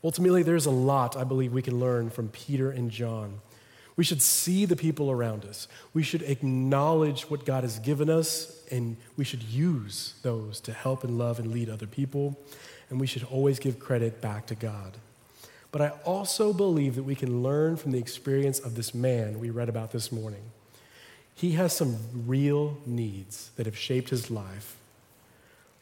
Ultimately, 0.03 0.43
there's 0.43 0.65
a 0.65 0.71
lot 0.71 1.17
I 1.17 1.23
believe 1.23 1.51
we 1.51 1.61
can 1.61 1.79
learn 1.79 2.09
from 2.09 2.29
Peter 2.29 2.69
and 2.69 2.91
John. 2.91 3.41
We 3.97 4.03
should 4.03 4.21
see 4.21 4.65
the 4.65 4.75
people 4.75 5.09
around 5.09 5.45
us. 5.45 5.67
We 5.93 6.03
should 6.03 6.21
acknowledge 6.21 7.23
what 7.23 7.45
God 7.45 7.63
has 7.63 7.79
given 7.79 8.09
us, 8.09 8.63
and 8.69 8.97
we 9.17 9.23
should 9.23 9.41
use 9.43 10.13
those 10.21 10.59
to 10.61 10.73
help 10.73 11.03
and 11.03 11.17
love 11.17 11.39
and 11.39 11.51
lead 11.51 11.69
other 11.69 11.87
people. 11.87 12.37
And 12.89 12.99
we 12.99 13.07
should 13.07 13.23
always 13.23 13.57
give 13.57 13.79
credit 13.79 14.21
back 14.21 14.45
to 14.47 14.55
God. 14.55 14.97
But 15.71 15.81
I 15.81 15.89
also 16.05 16.53
believe 16.53 16.95
that 16.95 17.03
we 17.03 17.15
can 17.15 17.41
learn 17.41 17.75
from 17.75 17.91
the 17.91 17.97
experience 17.97 18.59
of 18.59 18.75
this 18.75 18.93
man 18.93 19.39
we 19.39 19.49
read 19.49 19.69
about 19.69 19.91
this 19.91 20.11
morning. 20.11 20.43
He 21.35 21.51
has 21.51 21.75
some 21.75 21.97
real 22.25 22.77
needs 22.85 23.51
that 23.57 23.65
have 23.65 23.77
shaped 23.77 24.09
his 24.09 24.31
life, 24.31 24.77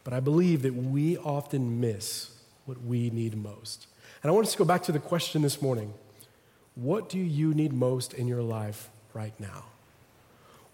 but 0.04 0.12
I 0.12 0.20
believe 0.20 0.63
that 0.63 0.74
we 0.74 1.16
often 1.18 1.80
miss 1.80 2.32
what 2.66 2.84
we 2.84 3.12
need 3.12 3.38
most. 3.38 3.86
And 4.24 4.32
I 4.32 4.34
want 4.34 4.48
us 4.48 4.54
to 4.54 4.58
go 4.58 4.66
back 4.66 4.84
to 4.84 4.92
the 4.92 5.00
question 5.00 5.44
this 5.44 5.62
morning 5.62 5.94
What 6.76 7.08
do 7.08 7.20
you 7.20 7.54
need 7.54 7.72
most 7.72 8.13
in 8.13 8.28
your 8.28 8.42
life 8.42 8.89
right 9.13 9.39
now? 9.39 9.66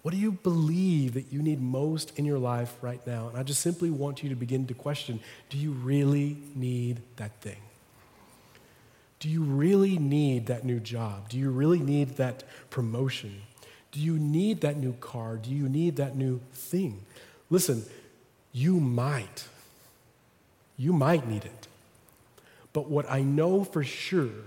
What 0.02 0.12
do 0.12 0.16
you 0.16 0.32
believe 0.32 1.12
that 1.12 1.30
you 1.30 1.42
need 1.42 1.60
most 1.60 2.18
in 2.18 2.24
your 2.24 2.38
life 2.38 2.74
right 2.80 3.06
now? 3.06 3.28
And 3.28 3.36
I 3.36 3.42
just 3.42 3.60
simply 3.60 3.90
want 3.90 4.22
you 4.22 4.30
to 4.30 4.34
begin 4.34 4.66
to 4.68 4.74
question 4.74 5.20
do 5.50 5.58
you 5.58 5.72
really 5.72 6.38
need 6.54 7.02
that 7.16 7.38
thing? 7.42 7.58
Do 9.18 9.28
you 9.28 9.42
really 9.42 9.98
need 9.98 10.46
that 10.46 10.64
new 10.64 10.80
job? 10.80 11.28
Do 11.28 11.36
you 11.36 11.50
really 11.50 11.80
need 11.80 12.16
that 12.16 12.44
promotion? 12.70 13.42
Do 13.92 14.00
you 14.00 14.18
need 14.18 14.60
that 14.60 14.76
new 14.76 14.92
car? 14.94 15.36
Do 15.36 15.50
you 15.50 15.68
need 15.68 15.96
that 15.96 16.16
new 16.16 16.40
thing? 16.52 17.04
Listen, 17.48 17.84
you 18.52 18.78
might. 18.78 19.44
You 20.76 20.92
might 20.92 21.26
need 21.26 21.44
it. 21.44 21.66
But 22.72 22.88
what 22.88 23.10
I 23.10 23.22
know 23.22 23.64
for 23.64 23.82
sure 23.82 24.44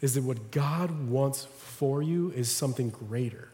is 0.00 0.14
that 0.14 0.24
what 0.24 0.50
God 0.50 1.08
wants 1.08 1.44
for 1.44 2.02
you 2.02 2.32
is 2.34 2.50
something 2.50 2.90
greater. 2.90 3.48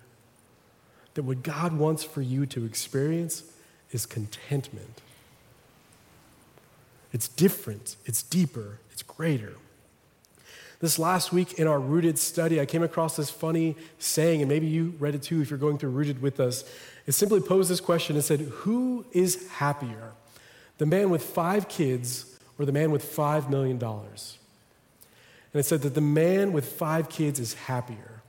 That 1.14 1.24
what 1.24 1.42
God 1.42 1.72
wants 1.72 2.04
for 2.04 2.22
you 2.22 2.46
to 2.46 2.64
experience 2.64 3.42
is 3.90 4.06
contentment. 4.06 5.02
It's 7.12 7.28
different, 7.28 7.96
it's 8.04 8.22
deeper, 8.22 8.78
it's 8.92 9.02
greater. 9.02 9.54
This 10.78 10.98
last 10.98 11.32
week 11.32 11.54
in 11.54 11.66
our 11.66 11.80
Rooted 11.80 12.18
study, 12.18 12.60
I 12.60 12.66
came 12.66 12.82
across 12.82 13.16
this 13.16 13.30
funny 13.30 13.76
saying, 13.98 14.42
and 14.42 14.48
maybe 14.48 14.66
you 14.66 14.94
read 14.98 15.14
it 15.14 15.22
too 15.22 15.40
if 15.40 15.48
you're 15.48 15.58
going 15.58 15.78
through 15.78 15.90
Rooted 15.90 16.20
with 16.20 16.38
us. 16.38 16.64
It 17.06 17.12
simply 17.12 17.40
posed 17.40 17.70
this 17.70 17.80
question 17.80 18.16
and 18.16 18.24
said, 18.24 18.40
Who 18.40 19.06
is 19.12 19.48
happier, 19.52 20.12
the 20.76 20.84
man 20.84 21.08
with 21.08 21.22
five 21.22 21.68
kids 21.68 22.38
or 22.58 22.66
the 22.66 22.72
man 22.72 22.90
with 22.90 23.04
$5 23.04 23.48
million? 23.48 23.82
And 23.82 24.10
it 25.54 25.64
said 25.64 25.80
that 25.82 25.94
the 25.94 26.02
man 26.02 26.52
with 26.52 26.72
five 26.72 27.08
kids 27.08 27.40
is 27.40 27.54
happier 27.54 28.20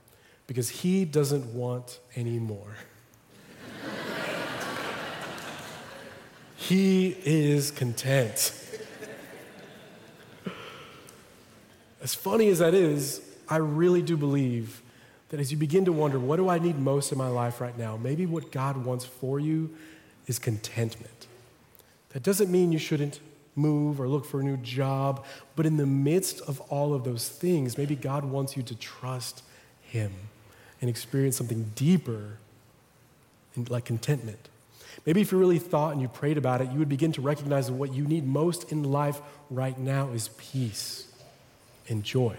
because 0.46 0.70
he 0.70 1.04
doesn't 1.04 1.52
want 1.52 1.98
any 2.16 2.38
more. 2.38 2.76
he 6.56 7.14
is 7.24 7.70
content. 7.70 8.67
As 12.00 12.14
funny 12.14 12.48
as 12.48 12.60
that 12.60 12.74
is, 12.74 13.20
I 13.48 13.56
really 13.56 14.02
do 14.02 14.16
believe 14.16 14.82
that 15.30 15.40
as 15.40 15.50
you 15.50 15.58
begin 15.58 15.84
to 15.86 15.92
wonder, 15.92 16.18
what 16.18 16.36
do 16.36 16.48
I 16.48 16.58
need 16.58 16.78
most 16.78 17.12
in 17.12 17.18
my 17.18 17.28
life 17.28 17.60
right 17.60 17.76
now? 17.76 17.96
Maybe 17.96 18.24
what 18.24 18.52
God 18.52 18.84
wants 18.84 19.04
for 19.04 19.40
you 19.40 19.74
is 20.26 20.38
contentment. 20.38 21.26
That 22.10 22.22
doesn't 22.22 22.50
mean 22.50 22.72
you 22.72 22.78
shouldn't 22.78 23.20
move 23.54 24.00
or 24.00 24.08
look 24.08 24.24
for 24.24 24.40
a 24.40 24.44
new 24.44 24.56
job, 24.58 25.24
but 25.56 25.66
in 25.66 25.76
the 25.76 25.86
midst 25.86 26.40
of 26.42 26.60
all 26.62 26.94
of 26.94 27.04
those 27.04 27.28
things, 27.28 27.76
maybe 27.76 27.96
God 27.96 28.24
wants 28.24 28.56
you 28.56 28.62
to 28.62 28.74
trust 28.76 29.42
Him 29.82 30.12
and 30.80 30.88
experience 30.88 31.36
something 31.36 31.72
deeper 31.74 32.38
like 33.68 33.84
contentment. 33.84 34.48
Maybe 35.04 35.20
if 35.20 35.32
you 35.32 35.38
really 35.38 35.58
thought 35.58 35.92
and 35.92 36.00
you 36.00 36.06
prayed 36.06 36.38
about 36.38 36.60
it, 36.60 36.70
you 36.70 36.78
would 36.78 36.88
begin 36.88 37.10
to 37.12 37.20
recognize 37.20 37.66
that 37.66 37.72
what 37.72 37.92
you 37.92 38.04
need 38.04 38.24
most 38.24 38.70
in 38.70 38.84
life 38.84 39.20
right 39.50 39.76
now 39.76 40.10
is 40.10 40.28
peace 40.38 41.07
and 41.88 42.04
joy 42.04 42.36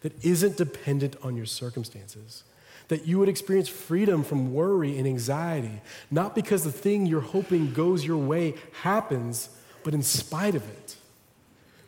that 0.00 0.24
isn't 0.24 0.56
dependent 0.56 1.16
on 1.22 1.36
your 1.36 1.46
circumstances. 1.46 2.44
That 2.88 3.06
you 3.06 3.18
would 3.18 3.28
experience 3.28 3.68
freedom 3.68 4.24
from 4.24 4.54
worry 4.54 4.96
and 4.96 5.06
anxiety, 5.06 5.80
not 6.10 6.34
because 6.34 6.64
the 6.64 6.72
thing 6.72 7.04
you're 7.04 7.20
hoping 7.20 7.74
goes 7.74 8.04
your 8.04 8.16
way 8.16 8.54
happens, 8.82 9.50
but 9.84 9.94
in 9.94 10.02
spite 10.02 10.54
of 10.54 10.66
it. 10.68 10.96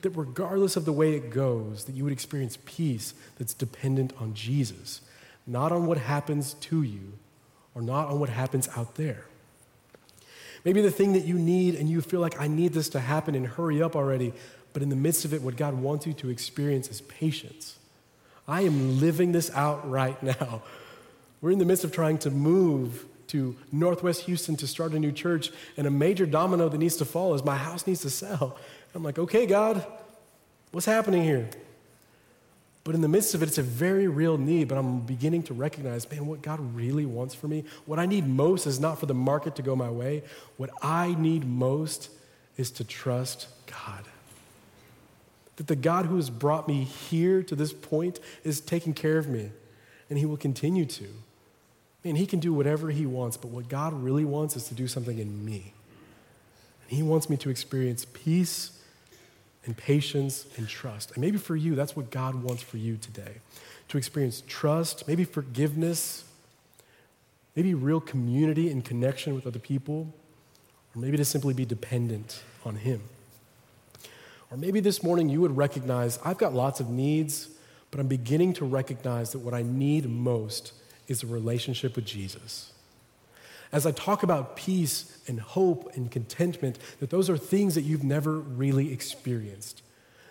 That 0.02 0.10
regardless 0.10 0.76
of 0.76 0.84
the 0.84 0.92
way 0.92 1.14
it 1.14 1.30
goes, 1.30 1.84
that 1.84 1.94
you 1.94 2.04
would 2.04 2.12
experience 2.12 2.58
peace 2.64 3.14
that's 3.38 3.54
dependent 3.54 4.12
on 4.20 4.34
Jesus, 4.34 5.00
not 5.46 5.72
on 5.72 5.86
what 5.86 5.98
happens 5.98 6.54
to 6.54 6.82
you 6.82 7.12
or 7.74 7.82
not 7.82 8.08
on 8.08 8.18
what 8.20 8.28
happens 8.28 8.68
out 8.76 8.96
there. 8.96 9.24
Maybe 10.64 10.82
the 10.82 10.90
thing 10.90 11.14
that 11.14 11.24
you 11.24 11.34
need 11.38 11.74
and 11.74 11.88
you 11.88 12.02
feel 12.02 12.20
like, 12.20 12.38
I 12.38 12.46
need 12.46 12.74
this 12.74 12.90
to 12.90 13.00
happen 13.00 13.34
and 13.34 13.46
hurry 13.46 13.82
up 13.82 13.96
already, 13.96 14.34
but 14.72 14.82
in 14.82 14.88
the 14.88 14.96
midst 14.96 15.24
of 15.24 15.34
it, 15.34 15.42
what 15.42 15.56
God 15.56 15.74
wants 15.74 16.06
you 16.06 16.12
to 16.14 16.28
experience 16.28 16.88
is 16.88 17.00
patience. 17.02 17.76
I 18.46 18.62
am 18.62 19.00
living 19.00 19.32
this 19.32 19.50
out 19.54 19.88
right 19.88 20.20
now. 20.22 20.62
We're 21.40 21.52
in 21.52 21.58
the 21.58 21.64
midst 21.64 21.84
of 21.84 21.92
trying 21.92 22.18
to 22.18 22.30
move 22.30 23.06
to 23.28 23.56
Northwest 23.70 24.22
Houston 24.22 24.56
to 24.56 24.66
start 24.66 24.92
a 24.92 24.98
new 24.98 25.12
church, 25.12 25.50
and 25.76 25.86
a 25.86 25.90
major 25.90 26.26
domino 26.26 26.68
that 26.68 26.78
needs 26.78 26.96
to 26.96 27.04
fall 27.04 27.32
is 27.34 27.44
my 27.44 27.56
house 27.56 27.86
needs 27.86 28.00
to 28.00 28.10
sell. 28.10 28.58
I'm 28.92 29.04
like, 29.04 29.20
okay, 29.20 29.46
God, 29.46 29.86
what's 30.72 30.86
happening 30.86 31.22
here? 31.22 31.48
But 32.82 32.96
in 32.96 33.02
the 33.02 33.08
midst 33.08 33.34
of 33.34 33.42
it, 33.42 33.46
it's 33.46 33.58
a 33.58 33.62
very 33.62 34.08
real 34.08 34.36
need, 34.36 34.66
but 34.66 34.78
I'm 34.78 35.00
beginning 35.00 35.44
to 35.44 35.54
recognize, 35.54 36.10
man, 36.10 36.26
what 36.26 36.42
God 36.42 36.58
really 36.74 37.06
wants 37.06 37.34
for 37.34 37.46
me, 37.46 37.64
what 37.86 38.00
I 38.00 38.06
need 38.06 38.26
most 38.26 38.66
is 38.66 38.80
not 38.80 38.98
for 38.98 39.06
the 39.06 39.14
market 39.14 39.54
to 39.56 39.62
go 39.62 39.76
my 39.76 39.90
way. 39.90 40.24
What 40.56 40.70
I 40.82 41.14
need 41.14 41.44
most 41.44 42.10
is 42.56 42.70
to 42.72 42.84
trust 42.84 43.46
God 43.66 44.04
that 45.60 45.66
the 45.66 45.76
God 45.76 46.06
who 46.06 46.16
has 46.16 46.30
brought 46.30 46.66
me 46.66 46.84
here 46.84 47.42
to 47.42 47.54
this 47.54 47.70
point 47.70 48.18
is 48.44 48.62
taking 48.62 48.94
care 48.94 49.18
of 49.18 49.28
me, 49.28 49.50
and 50.08 50.18
He 50.18 50.24
will 50.24 50.38
continue 50.38 50.86
to. 50.86 51.04
Man, 52.02 52.16
He 52.16 52.24
can 52.24 52.40
do 52.40 52.54
whatever 52.54 52.88
He 52.88 53.04
wants, 53.04 53.36
but 53.36 53.48
what 53.48 53.68
God 53.68 53.92
really 53.92 54.24
wants 54.24 54.56
is 54.56 54.68
to 54.68 54.74
do 54.74 54.88
something 54.88 55.18
in 55.18 55.44
me. 55.44 55.74
And 56.88 56.96
He 56.96 57.02
wants 57.02 57.28
me 57.28 57.36
to 57.36 57.50
experience 57.50 58.06
peace 58.14 58.80
and 59.66 59.76
patience 59.76 60.46
and 60.56 60.66
trust. 60.66 61.10
And 61.10 61.20
maybe 61.20 61.36
for 61.36 61.56
you, 61.56 61.74
that's 61.74 61.94
what 61.94 62.10
God 62.10 62.36
wants 62.36 62.62
for 62.62 62.78
you 62.78 62.96
today 62.96 63.42
to 63.88 63.98
experience 63.98 64.42
trust, 64.46 65.06
maybe 65.06 65.24
forgiveness, 65.24 66.24
maybe 67.54 67.74
real 67.74 68.00
community 68.00 68.70
and 68.70 68.82
connection 68.82 69.34
with 69.34 69.46
other 69.46 69.58
people, 69.58 70.10
or 70.94 71.02
maybe 71.02 71.18
to 71.18 71.24
simply 71.26 71.52
be 71.52 71.66
dependent 71.66 72.42
on 72.64 72.76
Him. 72.76 73.02
Or 74.50 74.56
maybe 74.56 74.80
this 74.80 75.02
morning 75.02 75.28
you 75.28 75.40
would 75.40 75.56
recognize 75.56 76.18
I've 76.24 76.38
got 76.38 76.54
lots 76.54 76.80
of 76.80 76.88
needs, 76.88 77.48
but 77.90 78.00
I'm 78.00 78.08
beginning 78.08 78.52
to 78.54 78.64
recognize 78.64 79.32
that 79.32 79.38
what 79.40 79.54
I 79.54 79.62
need 79.62 80.08
most 80.08 80.72
is 81.08 81.22
a 81.22 81.26
relationship 81.26 81.96
with 81.96 82.04
Jesus. 82.04 82.72
As 83.72 83.86
I 83.86 83.92
talk 83.92 84.22
about 84.24 84.56
peace 84.56 85.18
and 85.28 85.40
hope 85.40 85.94
and 85.94 86.10
contentment, 86.10 86.78
that 86.98 87.10
those 87.10 87.30
are 87.30 87.36
things 87.36 87.76
that 87.76 87.82
you've 87.82 88.02
never 88.02 88.38
really 88.38 88.92
experienced. 88.92 89.82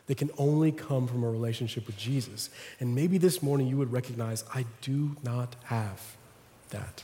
They 0.08 0.16
can 0.16 0.32
only 0.38 0.72
come 0.72 1.08
from 1.08 1.24
a 1.24 1.30
relationship 1.30 1.86
with 1.88 1.96
Jesus. 1.96 2.50
And 2.80 2.96
maybe 2.96 3.18
this 3.18 3.42
morning 3.42 3.68
you 3.68 3.78
would 3.78 3.94
recognize 3.94 4.44
I 4.54 4.66
do 4.82 5.16
not 5.24 5.56
have 5.66 6.02
that. 6.72 7.04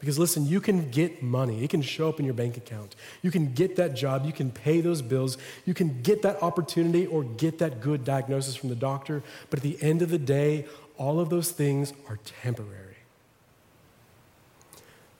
Because 0.00 0.18
listen, 0.18 0.46
you 0.46 0.60
can 0.62 0.90
get 0.90 1.22
money, 1.22 1.62
it 1.62 1.68
can 1.68 1.82
show 1.82 2.08
up 2.08 2.18
in 2.18 2.24
your 2.24 2.34
bank 2.34 2.56
account. 2.56 2.96
You 3.20 3.30
can 3.30 3.52
get 3.52 3.76
that 3.76 3.94
job, 3.94 4.24
you 4.24 4.32
can 4.32 4.50
pay 4.50 4.80
those 4.80 5.02
bills, 5.02 5.36
you 5.66 5.74
can 5.74 6.00
get 6.00 6.22
that 6.22 6.42
opportunity 6.42 7.06
or 7.06 7.22
get 7.22 7.58
that 7.58 7.82
good 7.82 8.02
diagnosis 8.02 8.56
from 8.56 8.70
the 8.70 8.74
doctor. 8.74 9.22
But 9.50 9.58
at 9.58 9.62
the 9.62 9.80
end 9.82 10.00
of 10.00 10.08
the 10.08 10.18
day, 10.18 10.66
all 10.96 11.20
of 11.20 11.28
those 11.28 11.50
things 11.50 11.92
are 12.08 12.18
temporary. 12.42 12.96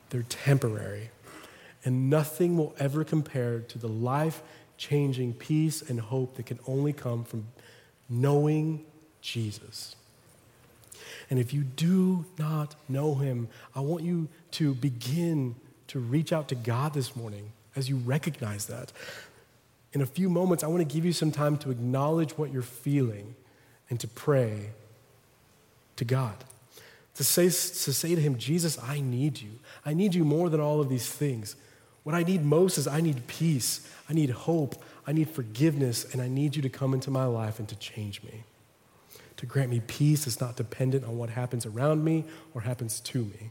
They're 0.09 0.23
temporary. 0.23 1.11
And 1.85 2.11
nothing 2.11 2.57
will 2.57 2.75
ever 2.79 3.05
compare 3.05 3.61
to 3.61 3.79
the 3.79 3.89
life 3.89 4.43
changing 4.77 5.35
peace 5.35 5.83
and 5.83 6.01
hope 6.01 6.37
that 6.37 6.47
can 6.47 6.59
only 6.67 6.93
come 6.93 7.25
from 7.25 7.47
knowing 8.09 8.85
Jesus. 9.21 9.95
And 11.31 11.39
if 11.39 11.55
you 11.55 11.63
do 11.63 12.25
not 12.39 12.75
know 12.89 13.15
him, 13.15 13.49
I 13.75 13.81
want 13.81 14.03
you 14.03 14.29
to 14.53 14.75
begin 14.75 15.55
to 15.87 16.01
reach 16.01 16.33
out 16.33 16.49
to 16.49 16.57
God 16.57 16.93
this 16.93 17.15
morning 17.15 17.53
as 17.77 17.89
you 17.89 17.97
recognize 17.97 18.67
that. 18.67 18.93
In 19.93 20.01
a 20.03 20.07
few 20.07 20.29
moments, 20.29 20.65
I 20.65 20.67
want 20.67 20.87
to 20.87 20.93
give 20.93 21.05
you 21.05 21.13
some 21.13 21.31
time 21.31 21.57
to 21.59 21.71
acknowledge 21.71 22.37
what 22.37 22.53
you're 22.53 22.63
feeling 22.63 23.37
and 23.89 23.99
to 24.01 24.09
pray 24.09 24.71
to 25.97 26.05
God. 26.05 26.35
To 27.15 27.25
say, 27.25 27.45
to 27.45 27.51
say 27.51 28.15
to 28.15 28.21
him, 28.21 28.37
Jesus, 28.39 28.79
I 28.83 29.01
need 29.01 29.41
you. 29.41 29.51
I 29.85 29.95
need 29.95 30.15
you 30.15 30.25
more 30.25 30.49
than 30.49 30.61
all 30.61 30.81
of 30.81 30.89
these 30.89 31.09
things. 31.09 31.55
What 32.03 32.15
I 32.15 32.23
need 32.23 32.45
most 32.45 32.79
is 32.79 32.89
I 32.89 33.01
need 33.01 33.27
peace, 33.27 33.89
I 34.09 34.15
need 34.15 34.31
hope, 34.31 34.83
I 35.07 35.13
need 35.13 35.29
forgiveness, 35.29 36.13
and 36.13 36.23
I 36.23 36.29
need 36.29 36.57
you 36.57 36.63
to 36.63 36.69
come 36.69 36.95
into 36.95 37.11
my 37.11 37.25
life 37.25 37.59
and 37.59 37.69
to 37.69 37.77
change 37.77 38.23
me 38.23 38.45
to 39.41 39.47
grant 39.47 39.71
me 39.71 39.81
peace 39.81 40.27
that's 40.27 40.39
not 40.39 40.55
dependent 40.55 41.03
on 41.03 41.17
what 41.17 41.31
happens 41.31 41.65
around 41.65 42.05
me 42.05 42.27
or 42.53 42.61
happens 42.61 43.01
to 43.01 43.21
me. 43.21 43.51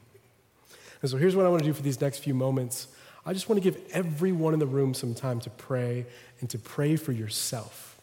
And 1.01 1.09
so 1.09 1.17
here's 1.17 1.35
what 1.35 1.47
I 1.47 1.49
want 1.49 1.63
to 1.63 1.67
do 1.67 1.73
for 1.73 1.81
these 1.81 1.99
next 1.99 2.19
few 2.19 2.35
moments. 2.35 2.89
I 3.25 3.33
just 3.33 3.49
want 3.49 3.59
to 3.59 3.71
give 3.71 3.81
everyone 3.91 4.53
in 4.53 4.59
the 4.59 4.67
room 4.67 4.93
some 4.93 5.15
time 5.15 5.39
to 5.39 5.49
pray 5.49 6.05
and 6.41 6.49
to 6.51 6.59
pray 6.59 6.95
for 6.95 7.11
yourself. 7.11 7.99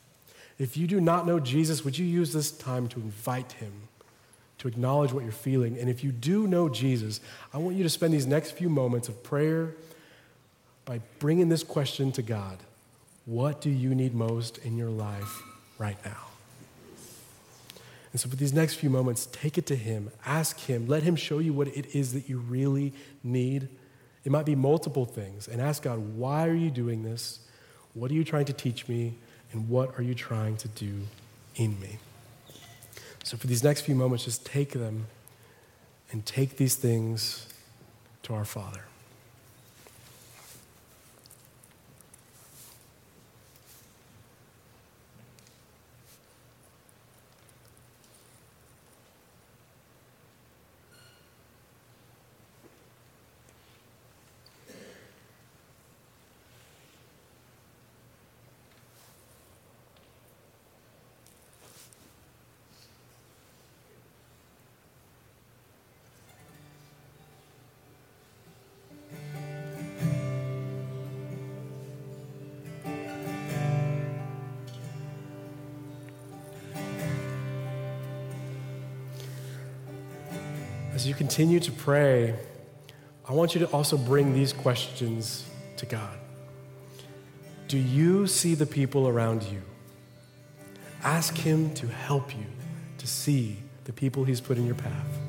If 0.59 0.77
you 0.77 0.89
do 0.89 1.01
not 1.01 1.29
know 1.29 1.39
Jesus, 1.39 1.85
would 1.85 1.97
you 1.97 2.05
use 2.05 2.33
this 2.33 2.51
time 2.51 2.89
to 2.89 2.99
invite 2.99 3.53
him, 3.53 3.73
to 4.59 4.67
acknowledge 4.67 5.13
what 5.13 5.23
you're 5.23 5.31
feeling? 5.31 5.79
And 5.79 5.89
if 5.89 6.03
you 6.03 6.11
do 6.11 6.49
know 6.49 6.69
Jesus, 6.69 7.21
I 7.55 7.59
want 7.59 7.77
you 7.77 7.85
to 7.85 7.89
spend 7.89 8.13
these 8.13 8.27
next 8.27 8.51
few 8.51 8.69
moments 8.69 9.09
of 9.09 9.23
prayer 9.23 9.77
by 10.87 11.03
bringing 11.21 11.51
this 11.51 11.63
question 11.63 12.11
to 12.13 12.23
God 12.23 12.59
What 13.27 13.61
do 13.61 13.71
you 13.71 13.95
need 13.95 14.13
most 14.13 14.59
in 14.59 14.77
your 14.77 14.91
life 14.91 15.41
right 15.79 16.05
now? 16.05 16.36
And 18.17 18.21
so, 18.23 18.31
for 18.31 18.37
these 18.37 18.55
next 18.55 18.77
few 18.77 18.89
moments, 18.89 19.29
take 19.31 19.59
it 19.59 19.67
to 19.67 19.77
Him, 19.77 20.11
ask 20.25 20.59
Him, 20.61 20.87
let 20.87 21.03
Him 21.03 21.17
show 21.17 21.39
you 21.39 21.53
what 21.53 21.69
it 21.69 21.95
is 21.95 22.15
that 22.15 22.31
you 22.31 22.39
really 22.39 22.95
need. 23.23 23.69
It 24.25 24.33
might 24.33 24.47
be 24.47 24.55
multiple 24.55 25.05
things. 25.05 25.49
And 25.49 25.61
ask 25.61 25.83
God, 25.83 25.99
why 25.99 26.49
are 26.49 26.55
you 26.55 26.71
doing 26.71 27.03
this? 27.03 27.41
What 27.93 28.11
are 28.11 28.15
you 28.15 28.25
trying 28.25 28.47
to 28.47 28.55
teach 28.55 28.89
me? 28.89 29.19
And 29.53 29.69
what 29.69 29.99
are 29.99 30.03
you 30.03 30.15
trying 30.15 30.57
to 30.57 30.69
do 30.69 31.03
in 31.57 31.79
me? 31.79 31.99
So, 33.23 33.37
for 33.37 33.49
these 33.49 33.63
next 33.63 33.83
few 33.83 33.95
moments, 33.95 34.25
just 34.25 34.47
take 34.47 34.71
them 34.71 35.09
and 36.11 36.25
take 36.25 36.57
these 36.57 36.75
things 36.75 37.47
to 38.23 38.33
our 38.33 38.47
Father. 38.47 38.85
As 81.07 81.11
you 81.11 81.15
continue 81.15 81.61
to 81.61 81.71
pray, 81.71 82.35
I 83.29 83.33
want 83.33 83.55
you 83.55 83.61
to 83.61 83.71
also 83.71 83.97
bring 83.97 84.35
these 84.35 84.53
questions 84.53 85.49
to 85.77 85.87
God. 85.87 86.19
Do 87.69 87.79
you 87.79 88.27
see 88.27 88.57
the 88.57 88.67
people 88.67 89.07
around 89.07 89.45
you? 89.45 89.63
Ask 91.05 91.37
Him 91.37 91.73
to 91.75 91.87
help 91.87 92.37
you 92.37 92.47
to 92.99 93.07
see 93.07 93.59
the 93.85 93.93
people 93.93 94.25
He's 94.25 94.41
put 94.41 94.59
in 94.59 94.67
your 94.67 94.75
path. 94.75 95.26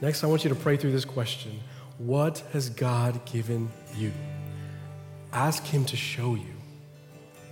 Next, 0.00 0.22
I 0.22 0.28
want 0.28 0.44
you 0.44 0.50
to 0.50 0.56
pray 0.56 0.76
through 0.76 0.92
this 0.92 1.04
question 1.04 1.60
What 1.98 2.38
has 2.52 2.70
God 2.70 3.24
given 3.24 3.70
you? 3.96 4.12
Ask 5.32 5.64
Him 5.64 5.84
to 5.86 5.96
show 5.96 6.34
you, 6.34 6.54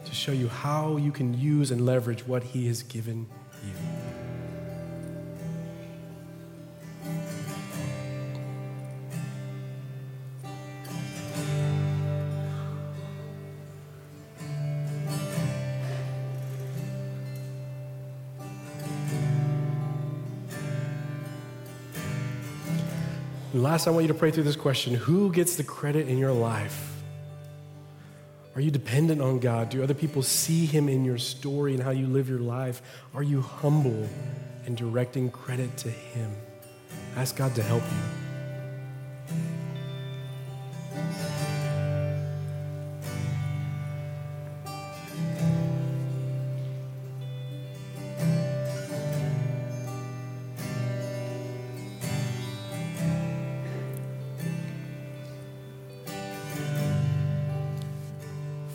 to 0.05 0.15
show 0.15 0.33
you 0.33 0.49
how 0.49 0.97
you 0.97 1.13
can 1.13 1.35
use 1.35 1.71
and 1.71 1.85
leverage 1.85 2.27
what 2.27 2.43
He 2.43 2.67
has 2.69 2.83
given 2.83 3.27
you. 3.65 3.73
Last, 23.77 23.87
I 23.87 23.91
want 23.91 24.05
you 24.05 24.09
to 24.09 24.15
pray 24.15 24.31
through 24.31 24.45
this 24.45 24.57
question 24.57 24.95
Who 24.95 25.31
gets 25.31 25.57
the 25.57 25.62
credit 25.62 26.09
in 26.09 26.17
your 26.17 26.33
life? 26.33 26.95
Are 28.55 28.61
you 28.62 28.71
dependent 28.71 29.21
on 29.21 29.39
God? 29.39 29.69
Do 29.69 29.83
other 29.83 29.93
people 29.93 30.23
see 30.23 30.65
Him 30.65 30.89
in 30.89 31.05
your 31.05 31.19
story 31.19 31.75
and 31.75 31.83
how 31.83 31.91
you 31.91 32.07
live 32.07 32.27
your 32.27 32.39
life? 32.39 32.81
Are 33.15 33.23
you 33.23 33.43
humble 33.43 34.09
and 34.65 34.79
directing 34.79 35.31
credit 35.31 35.77
to 35.79 35.91
Him? 35.91 36.35
Ask 37.17 37.37
God 37.37 37.55
to 37.57 37.62
help 37.62 37.83
you. 37.83 38.26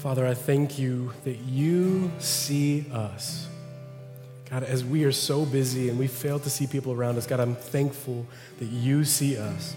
Father, 0.02 0.26
I 0.26 0.34
thank 0.34 0.80
you 0.80 1.14
that 1.26 1.38
you 1.42 2.12
see 2.18 2.88
us. 2.92 3.48
God, 4.50 4.64
as 4.64 4.84
we 4.84 5.04
are 5.04 5.12
so 5.12 5.46
busy 5.46 5.90
and 5.90 6.00
we 6.00 6.08
fail 6.08 6.40
to 6.40 6.50
see 6.50 6.66
people 6.66 6.92
around 6.92 7.20
us, 7.20 7.28
God, 7.28 7.40
I'm 7.40 7.54
thankful 7.54 8.26
that 8.58 8.66
you 8.66 9.04
see 9.04 9.38
us. 9.38 9.76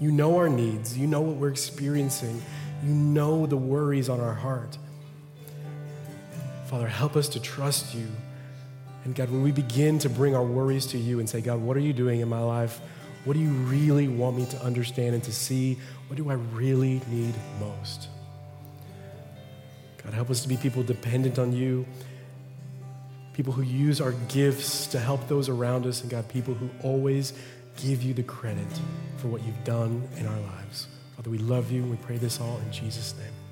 You 0.00 0.12
know 0.12 0.38
our 0.38 0.48
needs, 0.48 0.96
you 0.96 1.06
know 1.06 1.20
what 1.20 1.36
we're 1.36 1.50
experiencing, 1.50 2.40
you 2.82 2.94
know 2.94 3.44
the 3.44 3.58
worries 3.58 4.08
on 4.08 4.18
our 4.18 4.32
heart. 4.32 4.78
Father, 6.64 6.88
help 6.88 7.14
us 7.14 7.28
to 7.28 7.38
trust 7.38 7.94
you. 7.94 8.06
And 9.04 9.14
God, 9.14 9.28
when 9.28 9.42
we 9.42 9.52
begin 9.52 9.98
to 9.98 10.08
bring 10.08 10.34
our 10.34 10.42
worries 10.42 10.86
to 10.86 10.98
you 10.98 11.20
and 11.20 11.28
say, 11.28 11.42
God, 11.42 11.60
what 11.60 11.76
are 11.76 11.80
you 11.80 11.92
doing 11.92 12.20
in 12.20 12.30
my 12.30 12.40
life? 12.40 12.80
What 13.26 13.34
do 13.34 13.40
you 13.40 13.50
really 13.50 14.08
want 14.08 14.38
me 14.38 14.46
to 14.46 14.62
understand 14.62 15.14
and 15.14 15.22
to 15.24 15.32
see? 15.34 15.78
What 16.08 16.16
do 16.16 16.30
I 16.30 16.34
really 16.54 17.02
need 17.10 17.34
most? 17.60 18.08
God, 20.04 20.14
help 20.14 20.30
us 20.30 20.42
to 20.42 20.48
be 20.48 20.56
people 20.56 20.82
dependent 20.82 21.38
on 21.38 21.52
you, 21.52 21.86
people 23.32 23.52
who 23.52 23.62
use 23.62 24.00
our 24.00 24.12
gifts 24.28 24.86
to 24.88 24.98
help 25.00 25.26
those 25.28 25.48
around 25.48 25.86
us, 25.86 26.02
and 26.02 26.10
God, 26.10 26.28
people 26.28 26.54
who 26.54 26.70
always 26.82 27.32
give 27.76 28.02
you 28.02 28.14
the 28.14 28.22
credit 28.22 28.66
for 29.16 29.28
what 29.28 29.42
you've 29.44 29.64
done 29.64 30.06
in 30.16 30.26
our 30.26 30.40
lives. 30.40 30.86
Father, 31.16 31.30
we 31.30 31.38
love 31.38 31.70
you. 31.72 31.82
We 31.84 31.96
pray 31.96 32.18
this 32.18 32.40
all 32.40 32.58
in 32.58 32.72
Jesus' 32.72 33.14
name. 33.18 33.43